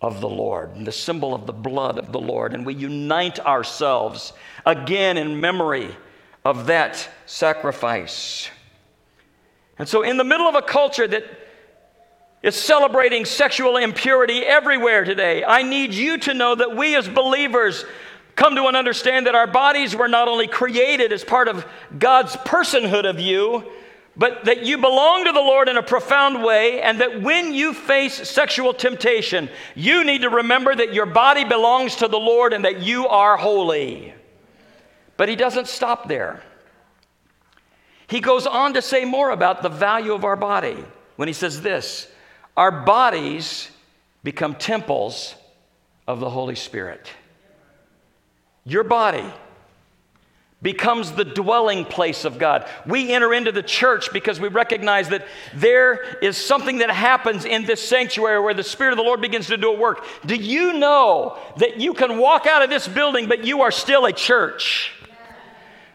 of 0.00 0.20
the 0.20 0.28
Lord, 0.28 0.76
and 0.76 0.86
the 0.86 0.92
symbol 0.92 1.34
of 1.34 1.46
the 1.46 1.52
blood 1.52 1.98
of 1.98 2.12
the 2.12 2.20
Lord, 2.20 2.54
and 2.54 2.64
we 2.64 2.74
unite 2.74 3.40
ourselves 3.40 4.32
again 4.66 5.16
in 5.16 5.40
memory 5.40 5.96
of 6.44 6.66
that 6.66 7.08
sacrifice. 7.26 8.48
And 9.78 9.88
so, 9.88 10.02
in 10.02 10.16
the 10.16 10.24
middle 10.24 10.46
of 10.46 10.54
a 10.54 10.62
culture 10.62 11.06
that 11.08 11.24
is 12.42 12.54
celebrating 12.54 13.24
sexual 13.24 13.76
impurity 13.76 14.40
everywhere 14.40 15.04
today, 15.04 15.42
I 15.44 15.62
need 15.62 15.92
you 15.92 16.18
to 16.18 16.34
know 16.34 16.54
that 16.54 16.76
we 16.76 16.94
as 16.94 17.08
believers 17.08 17.84
come 18.38 18.54
to 18.54 18.68
an 18.68 18.76
understand 18.76 19.26
that 19.26 19.34
our 19.34 19.48
bodies 19.48 19.96
were 19.96 20.06
not 20.06 20.28
only 20.28 20.46
created 20.46 21.12
as 21.12 21.24
part 21.24 21.48
of 21.48 21.66
God's 21.98 22.36
personhood 22.36 23.04
of 23.04 23.18
you, 23.18 23.64
but 24.16 24.44
that 24.44 24.64
you 24.64 24.78
belong 24.78 25.24
to 25.24 25.32
the 25.32 25.40
Lord 25.40 25.68
in 25.68 25.76
a 25.76 25.82
profound 25.82 26.44
way, 26.44 26.80
and 26.80 27.00
that 27.00 27.20
when 27.20 27.52
you 27.52 27.74
face 27.74 28.28
sexual 28.28 28.72
temptation, 28.72 29.50
you 29.74 30.04
need 30.04 30.22
to 30.22 30.30
remember 30.30 30.72
that 30.72 30.94
your 30.94 31.04
body 31.04 31.44
belongs 31.44 31.96
to 31.96 32.06
the 32.06 32.18
Lord 32.18 32.52
and 32.52 32.64
that 32.64 32.80
you 32.80 33.08
are 33.08 33.36
holy. 33.36 34.14
But 35.16 35.28
he 35.28 35.34
doesn't 35.34 35.66
stop 35.66 36.06
there. 36.06 36.40
He 38.06 38.20
goes 38.20 38.46
on 38.46 38.74
to 38.74 38.82
say 38.82 39.04
more 39.04 39.30
about 39.30 39.62
the 39.62 39.68
value 39.68 40.12
of 40.12 40.24
our 40.24 40.36
body 40.36 40.84
when 41.16 41.26
he 41.26 41.34
says 41.34 41.60
this 41.60 42.08
Our 42.56 42.70
bodies 42.70 43.68
become 44.22 44.54
temples 44.54 45.34
of 46.06 46.20
the 46.20 46.30
Holy 46.30 46.54
Spirit. 46.54 47.10
Your 48.64 48.84
body 48.84 49.24
becomes 50.60 51.12
the 51.12 51.24
dwelling 51.24 51.84
place 51.84 52.24
of 52.24 52.38
God. 52.38 52.66
We 52.84 53.12
enter 53.12 53.32
into 53.32 53.52
the 53.52 53.62
church 53.62 54.12
because 54.12 54.40
we 54.40 54.48
recognize 54.48 55.08
that 55.10 55.26
there 55.54 56.18
is 56.20 56.36
something 56.36 56.78
that 56.78 56.90
happens 56.90 57.44
in 57.44 57.64
this 57.64 57.80
sanctuary 57.80 58.40
where 58.40 58.54
the 58.54 58.64
Spirit 58.64 58.92
of 58.92 58.96
the 58.96 59.04
Lord 59.04 59.20
begins 59.20 59.46
to 59.48 59.56
do 59.56 59.70
a 59.70 59.78
work. 59.78 60.04
Do 60.26 60.34
you 60.34 60.72
know 60.72 61.38
that 61.58 61.80
you 61.80 61.94
can 61.94 62.18
walk 62.18 62.46
out 62.46 62.62
of 62.62 62.70
this 62.70 62.88
building, 62.88 63.28
but 63.28 63.44
you 63.44 63.62
are 63.62 63.70
still 63.70 64.04
a 64.04 64.12
church? 64.12 64.92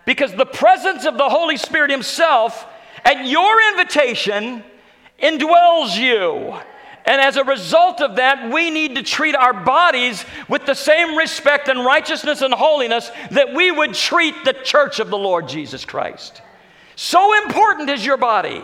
Because 0.05 0.33
the 0.33 0.45
presence 0.45 1.05
of 1.05 1.17
the 1.17 1.29
Holy 1.29 1.57
Spirit 1.57 1.91
Himself, 1.91 2.65
at 3.03 3.25
your 3.25 3.69
invitation, 3.71 4.63
indwells 5.21 5.97
you. 5.97 6.57
And 7.05 7.19
as 7.19 7.35
a 7.35 7.43
result 7.43 8.01
of 8.01 8.15
that, 8.15 8.53
we 8.53 8.69
need 8.69 8.95
to 8.95 9.03
treat 9.03 9.35
our 9.35 9.53
bodies 9.53 10.23
with 10.47 10.65
the 10.65 10.73
same 10.73 11.17
respect 11.17 11.67
and 11.67 11.83
righteousness 11.83 12.41
and 12.41 12.53
holiness 12.53 13.11
that 13.31 13.53
we 13.53 13.71
would 13.71 13.93
treat 13.93 14.35
the 14.45 14.53
church 14.53 14.99
of 14.99 15.09
the 15.09 15.17
Lord 15.17 15.49
Jesus 15.49 15.83
Christ. 15.83 16.41
So 16.95 17.43
important 17.43 17.89
is 17.89 18.05
your 18.05 18.17
body 18.17 18.63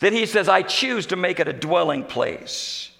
that 0.00 0.12
he 0.12 0.26
says, 0.26 0.48
I 0.48 0.62
choose 0.62 1.06
to 1.06 1.16
make 1.16 1.40
it 1.40 1.48
a 1.48 1.52
dwelling 1.52 2.04
place. 2.04 2.90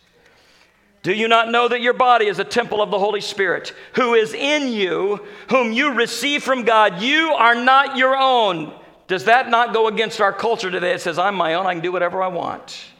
Do 1.03 1.13
you 1.13 1.27
not 1.27 1.51
know 1.51 1.67
that 1.67 1.81
your 1.81 1.95
body 1.95 2.27
is 2.27 2.39
a 2.39 2.45
temple 2.45 2.81
of 2.81 2.93
the 2.93 2.99
Holy 2.99 3.21
Spirit 3.21 3.75
who 3.95 4.15
is 4.15 4.33
in 4.33 4.69
you, 4.69 5.21
whom 5.51 5.73
you 5.73 5.95
receive 5.95 6.45
from 6.45 6.63
God? 6.63 7.03
You 7.03 7.33
are 7.33 7.57
not 7.57 7.97
your 7.97 8.17
own. 8.17 8.73
Does 9.09 9.25
that 9.25 9.51
not 9.51 9.75
go 9.75 9.89
against 9.89 10.21
our 10.21 10.33
culture 10.33 10.71
today? 10.71 10.93
It 10.93 11.01
says, 11.01 11.19
I'm 11.19 11.35
my 11.35 11.55
own, 11.55 11.67
I 11.67 11.75
can 11.75 11.83
do 11.83 11.91
whatever 11.91 12.23
I 12.23 12.29
want. 12.29 12.92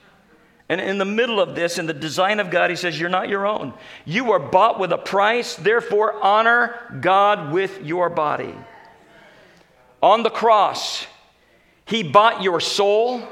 And 0.73 0.81
in 0.81 0.97
the 0.97 1.05
middle 1.05 1.39
of 1.39 1.55
this, 1.55 1.77
in 1.77 1.85
the 1.85 1.93
design 1.93 2.41
of 2.41 2.51
God, 2.51 2.71
he 2.71 2.77
says, 2.77 2.99
You're 2.99 3.11
not 3.11 3.29
your 3.29 3.47
own. 3.47 3.75
You 4.07 4.25
were 4.25 4.39
bought 4.39 4.81
with 4.81 4.93
a 4.93 4.99
price, 4.99 5.55
therefore, 5.55 6.15
honor 6.23 6.75
God 7.01 7.53
with 7.53 7.83
your 7.83 8.09
body. 8.09 8.55
On 10.03 10.23
the 10.23 10.31
cross, 10.31 11.07
he 11.85 12.03
bought 12.03 12.43
your 12.43 12.61
soul, 12.61 13.23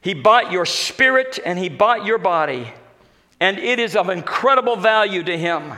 he 0.00 0.14
bought 0.14 0.50
your 0.50 0.64
spirit, 0.64 1.38
and 1.44 1.58
he 1.58 1.68
bought 1.68 2.04
your 2.04 2.18
body 2.18 2.72
and 3.40 3.58
it 3.58 3.78
is 3.78 3.96
of 3.96 4.08
incredible 4.08 4.76
value 4.76 5.22
to 5.22 5.36
him. 5.36 5.74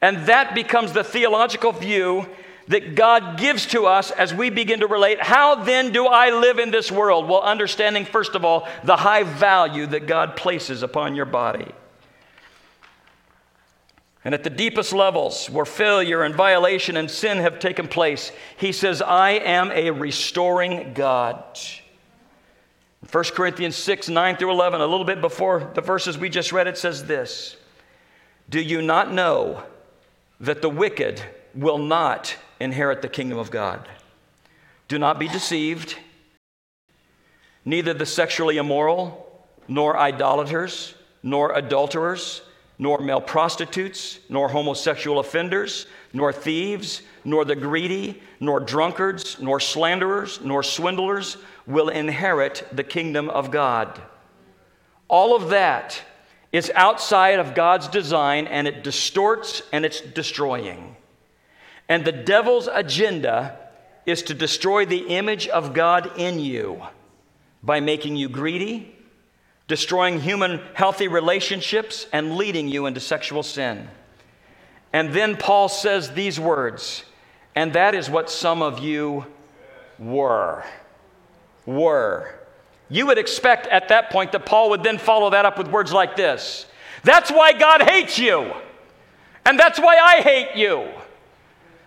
And 0.00 0.26
that 0.26 0.54
becomes 0.54 0.92
the 0.92 1.04
theological 1.04 1.72
view 1.72 2.28
that 2.68 2.94
God 2.94 3.38
gives 3.38 3.66
to 3.66 3.86
us 3.86 4.10
as 4.10 4.32
we 4.32 4.50
begin 4.50 4.80
to 4.80 4.86
relate. 4.86 5.20
How 5.20 5.56
then 5.56 5.92
do 5.92 6.06
I 6.06 6.30
live 6.30 6.58
in 6.58 6.70
this 6.70 6.90
world? 6.90 7.28
Well, 7.28 7.42
understanding, 7.42 8.04
first 8.04 8.34
of 8.34 8.44
all, 8.44 8.68
the 8.84 8.96
high 8.96 9.22
value 9.22 9.86
that 9.88 10.06
God 10.06 10.36
places 10.36 10.82
upon 10.82 11.14
your 11.14 11.26
body. 11.26 11.70
And 14.24 14.32
at 14.32 14.42
the 14.42 14.50
deepest 14.50 14.94
levels 14.94 15.50
where 15.50 15.66
failure 15.66 16.22
and 16.22 16.34
violation 16.34 16.96
and 16.96 17.10
sin 17.10 17.38
have 17.38 17.58
taken 17.58 17.88
place, 17.88 18.32
he 18.56 18.72
says, 18.72 19.02
I 19.02 19.32
am 19.32 19.70
a 19.70 19.90
restoring 19.90 20.94
God. 20.94 21.58
1 23.10 23.24
Corinthians 23.34 23.76
6, 23.76 24.08
9 24.08 24.36
through 24.36 24.50
11, 24.50 24.80
a 24.80 24.86
little 24.86 25.04
bit 25.04 25.20
before 25.20 25.70
the 25.74 25.82
verses 25.82 26.16
we 26.16 26.30
just 26.30 26.52
read, 26.52 26.66
it 26.66 26.78
says 26.78 27.04
this 27.04 27.56
Do 28.48 28.60
you 28.60 28.80
not 28.80 29.12
know 29.12 29.62
that 30.40 30.62
the 30.62 30.70
wicked 30.70 31.22
will 31.54 31.78
not 31.78 32.36
inherit 32.60 33.02
the 33.02 33.08
kingdom 33.08 33.38
of 33.38 33.50
God? 33.50 33.88
Do 34.88 34.98
not 34.98 35.18
be 35.18 35.28
deceived. 35.28 35.96
Neither 37.64 37.94
the 37.94 38.06
sexually 38.06 38.58
immoral, 38.58 39.46
nor 39.66 39.98
idolaters, 39.98 40.94
nor 41.22 41.52
adulterers, 41.52 42.42
nor 42.78 42.98
male 42.98 43.20
prostitutes, 43.20 44.18
nor 44.28 44.48
homosexual 44.48 45.18
offenders, 45.18 45.86
nor 46.12 46.32
thieves, 46.32 47.02
nor 47.24 47.44
the 47.44 47.56
greedy, 47.56 48.20
nor 48.40 48.60
drunkards, 48.60 49.40
nor 49.40 49.60
slanderers, 49.60 50.40
nor 50.42 50.62
swindlers 50.62 51.36
will 51.66 51.88
inherit 51.88 52.66
the 52.72 52.84
kingdom 52.84 53.30
of 53.30 53.50
God. 53.50 54.00
All 55.08 55.34
of 55.36 55.50
that 55.50 56.00
is 56.52 56.70
outside 56.74 57.38
of 57.38 57.54
God's 57.54 57.88
design 57.88 58.46
and 58.46 58.68
it 58.68 58.84
distorts 58.84 59.62
and 59.72 59.84
it's 59.84 60.00
destroying. 60.00 60.96
And 61.88 62.04
the 62.04 62.12
devil's 62.12 62.68
agenda 62.68 63.58
is 64.06 64.22
to 64.24 64.34
destroy 64.34 64.84
the 64.86 65.08
image 65.08 65.48
of 65.48 65.74
God 65.74 66.18
in 66.18 66.40
you 66.40 66.82
by 67.62 67.80
making 67.80 68.16
you 68.16 68.28
greedy, 68.28 68.94
destroying 69.68 70.20
human 70.20 70.60
healthy 70.74 71.08
relationships, 71.08 72.06
and 72.12 72.36
leading 72.36 72.68
you 72.68 72.86
into 72.86 73.00
sexual 73.00 73.42
sin. 73.42 73.88
And 74.92 75.12
then 75.12 75.36
Paul 75.36 75.68
says 75.68 76.12
these 76.12 76.38
words, 76.38 77.04
and 77.54 77.72
that 77.72 77.94
is 77.94 78.10
what 78.10 78.30
some 78.30 78.62
of 78.62 78.78
you 78.78 79.26
were 79.98 80.64
were. 81.66 82.34
You 82.90 83.06
would 83.06 83.18
expect 83.18 83.66
at 83.68 83.88
that 83.88 84.10
point 84.10 84.32
that 84.32 84.46
Paul 84.46 84.70
would 84.70 84.82
then 84.82 84.98
follow 84.98 85.30
that 85.30 85.44
up 85.44 85.58
with 85.58 85.68
words 85.68 85.92
like 85.92 86.16
this 86.16 86.66
That's 87.02 87.30
why 87.30 87.52
God 87.52 87.82
hates 87.82 88.18
you. 88.18 88.52
And 89.46 89.58
that's 89.58 89.78
why 89.78 89.98
I 89.98 90.22
hate 90.22 90.56
you. 90.56 90.88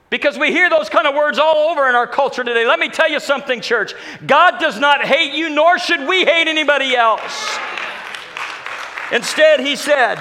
Because 0.10 0.38
we 0.38 0.52
hear 0.52 0.70
those 0.70 0.88
kind 0.88 1.06
of 1.06 1.16
words 1.16 1.38
all 1.38 1.70
over 1.70 1.90
in 1.90 1.96
our 1.96 2.08
culture 2.08 2.44
today. 2.44 2.66
Let 2.66 2.80
me 2.80 2.88
tell 2.88 3.10
you 3.10 3.20
something, 3.20 3.60
church. 3.60 3.94
God 4.26 4.60
does 4.60 4.80
not 4.80 5.06
hate 5.06 5.34
you, 5.34 5.50
nor 5.50 5.78
should 5.78 6.08
we 6.08 6.24
hate 6.24 6.48
anybody 6.48 6.96
else. 6.96 7.58
Instead, 9.12 9.60
he 9.60 9.76
said, 9.76 10.18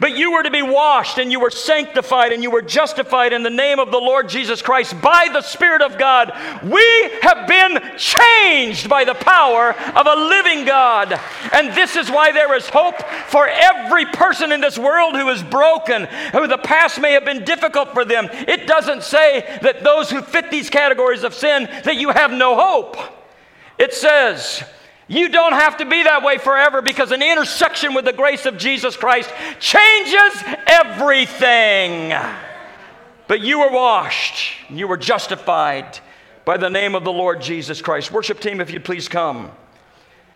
But 0.00 0.16
you 0.16 0.32
were 0.32 0.42
to 0.42 0.50
be 0.50 0.62
washed 0.62 1.18
and 1.18 1.30
you 1.30 1.38
were 1.38 1.50
sanctified 1.50 2.32
and 2.32 2.42
you 2.42 2.50
were 2.50 2.62
justified 2.62 3.32
in 3.32 3.44
the 3.44 3.50
name 3.50 3.78
of 3.78 3.92
the 3.92 3.98
Lord 3.98 4.28
Jesus 4.28 4.60
Christ 4.60 5.00
by 5.00 5.28
the 5.32 5.40
Spirit 5.40 5.82
of 5.82 5.98
God. 5.98 6.32
We 6.64 7.10
have 7.22 7.46
been 7.46 7.96
changed 7.96 8.88
by 8.88 9.04
the 9.04 9.14
power 9.14 9.72
of 9.72 10.06
a 10.06 10.16
living 10.16 10.64
God. 10.64 11.18
And 11.52 11.72
this 11.74 11.94
is 11.94 12.10
why 12.10 12.32
there 12.32 12.54
is 12.56 12.68
hope 12.68 13.00
for 13.28 13.46
every 13.46 14.06
person 14.06 14.50
in 14.50 14.60
this 14.60 14.78
world 14.78 15.14
who 15.14 15.28
is 15.28 15.44
broken, 15.44 16.06
who 16.32 16.48
the 16.48 16.58
past 16.58 17.00
may 17.00 17.12
have 17.12 17.24
been 17.24 17.44
difficult 17.44 17.92
for 17.92 18.04
them. 18.04 18.28
It 18.32 18.66
doesn't 18.66 19.04
say 19.04 19.58
that 19.62 19.84
those 19.84 20.10
who 20.10 20.22
fit 20.22 20.50
these 20.50 20.70
categories 20.70 21.22
of 21.22 21.34
sin 21.34 21.68
that 21.84 21.96
you 21.96 22.10
have 22.10 22.32
no 22.32 22.56
hope. 22.56 22.96
It 23.78 23.94
says, 23.94 24.64
you 25.08 25.28
don't 25.28 25.52
have 25.52 25.76
to 25.78 25.84
be 25.84 26.02
that 26.02 26.22
way 26.22 26.38
forever 26.38 26.80
because 26.80 27.10
an 27.10 27.22
intersection 27.22 27.94
with 27.94 28.04
the 28.04 28.12
grace 28.12 28.46
of 28.46 28.56
Jesus 28.56 28.96
Christ 28.96 29.30
changes 29.60 30.42
everything. 30.66 32.14
But 33.26 33.40
you 33.40 33.60
were 33.60 33.70
washed, 33.70 34.52
you 34.70 34.86
were 34.86 34.96
justified 34.96 35.98
by 36.44 36.56
the 36.56 36.70
name 36.70 36.94
of 36.94 37.04
the 37.04 37.12
Lord 37.12 37.40
Jesus 37.40 37.80
Christ. 37.80 38.12
Worship 38.12 38.40
team, 38.40 38.60
if 38.60 38.70
you'd 38.70 38.84
please 38.84 39.08
come. 39.08 39.50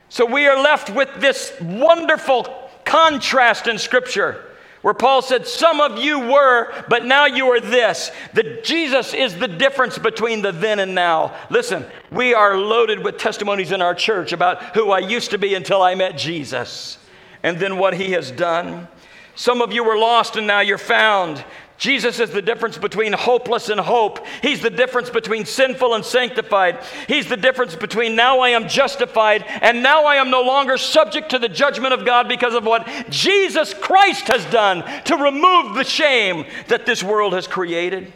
So 0.08 0.24
we 0.24 0.46
are 0.46 0.62
left 0.62 0.90
with 0.90 1.10
this 1.18 1.52
wonderful 1.60 2.70
contrast 2.84 3.66
in 3.66 3.78
Scripture 3.78 4.47
where 4.82 4.94
Paul 4.94 5.22
said, 5.22 5.46
Some 5.46 5.80
of 5.80 5.98
you 5.98 6.20
were, 6.20 6.72
but 6.88 7.04
now 7.04 7.26
you 7.26 7.46
are 7.48 7.60
this. 7.60 8.10
The, 8.34 8.60
Jesus 8.62 9.14
is 9.14 9.36
the 9.36 9.48
difference 9.48 9.98
between 9.98 10.42
the 10.42 10.52
then 10.52 10.78
and 10.78 10.94
now. 10.94 11.34
Listen, 11.50 11.84
we 12.10 12.34
are 12.34 12.56
loaded 12.56 13.02
with 13.02 13.18
testimonies 13.18 13.72
in 13.72 13.82
our 13.82 13.94
church 13.94 14.32
about 14.32 14.76
who 14.76 14.90
I 14.90 15.00
used 15.00 15.30
to 15.32 15.38
be 15.38 15.54
until 15.54 15.82
I 15.82 15.94
met 15.94 16.16
Jesus 16.16 16.98
and 17.42 17.58
then 17.58 17.78
what 17.78 17.94
he 17.94 18.12
has 18.12 18.30
done. 18.30 18.88
Some 19.34 19.62
of 19.62 19.72
you 19.72 19.84
were 19.84 19.96
lost 19.96 20.36
and 20.36 20.46
now 20.46 20.60
you're 20.60 20.78
found. 20.78 21.44
Jesus 21.78 22.18
is 22.18 22.30
the 22.30 22.42
difference 22.42 22.76
between 22.76 23.12
hopeless 23.12 23.68
and 23.68 23.80
hope. 23.80 24.26
He's 24.42 24.60
the 24.60 24.68
difference 24.68 25.10
between 25.10 25.44
sinful 25.44 25.94
and 25.94 26.04
sanctified. 26.04 26.82
He's 27.06 27.28
the 27.28 27.36
difference 27.36 27.76
between 27.76 28.16
now 28.16 28.40
I 28.40 28.50
am 28.50 28.68
justified 28.68 29.44
and 29.46 29.80
now 29.80 30.04
I 30.04 30.16
am 30.16 30.28
no 30.28 30.42
longer 30.42 30.76
subject 30.76 31.30
to 31.30 31.38
the 31.38 31.48
judgment 31.48 31.94
of 31.94 32.04
God 32.04 32.28
because 32.28 32.54
of 32.54 32.64
what 32.64 32.88
Jesus 33.10 33.72
Christ 33.74 34.26
has 34.26 34.44
done 34.46 34.82
to 35.04 35.16
remove 35.16 35.76
the 35.76 35.84
shame 35.84 36.46
that 36.66 36.84
this 36.84 37.04
world 37.04 37.32
has 37.32 37.46
created. 37.46 38.12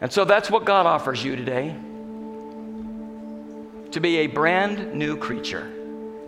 And 0.00 0.10
so 0.10 0.24
that's 0.24 0.50
what 0.50 0.64
God 0.64 0.86
offers 0.86 1.22
you 1.22 1.36
today 1.36 1.76
to 3.90 4.00
be 4.00 4.18
a 4.18 4.26
brand 4.26 4.94
new 4.94 5.18
creature. 5.18 5.70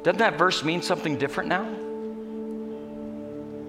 Doesn't 0.03 0.19
that 0.19 0.37
verse 0.37 0.63
mean 0.65 0.83
something 0.83 1.17
different 1.17 1.49
now? 1.49 1.90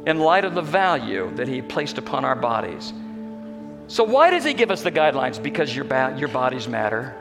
In 0.06 0.20
light 0.20 0.45
of 0.45 0.56
the 0.56 0.62
value 0.62 1.32
that 1.36 1.47
He 1.47 1.62
placed 1.62 1.97
upon 1.97 2.26
our 2.26 2.36
bodies. 2.36 2.93
So, 3.88 4.04
why 4.04 4.30
does 4.30 4.43
He 4.43 4.54
give 4.54 4.72
us 4.72 4.82
the 4.82 4.91
guidelines? 4.91 5.41
Because 5.41 5.76
your, 5.76 5.86
ba- 5.86 6.16
your 6.18 6.30
bodies 6.30 6.68
matter. 6.68 7.16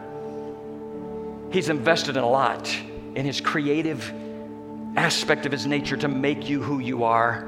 He's 1.53 1.69
invested 1.69 2.17
in 2.17 2.23
a 2.23 2.29
lot 2.29 2.75
in 3.15 3.25
His 3.25 3.41
creative 3.41 4.13
aspect 4.97 5.47
of 5.47 5.53
His 5.53 5.67
nature 5.67 5.97
to 5.97 6.09
make 6.09 6.49
you 6.49 6.63
who 6.63 6.79
you 6.79 7.05
are. 7.05 7.47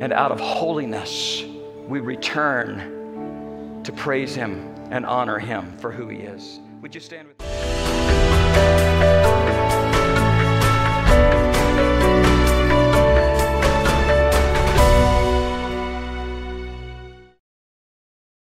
And 0.00 0.12
out 0.12 0.30
of 0.30 0.40
holiness, 0.40 1.42
we 1.88 2.00
return 2.00 3.82
to 3.84 3.92
praise 3.92 4.34
Him 4.34 4.74
and 4.90 5.06
honor 5.06 5.38
Him 5.38 5.76
for 5.78 5.90
who 5.90 6.08
He 6.08 6.18
is. 6.18 6.60
Would 6.82 6.94
you 6.94 7.00
stand 7.00 7.28
with 7.28 7.40
me? 7.40 7.83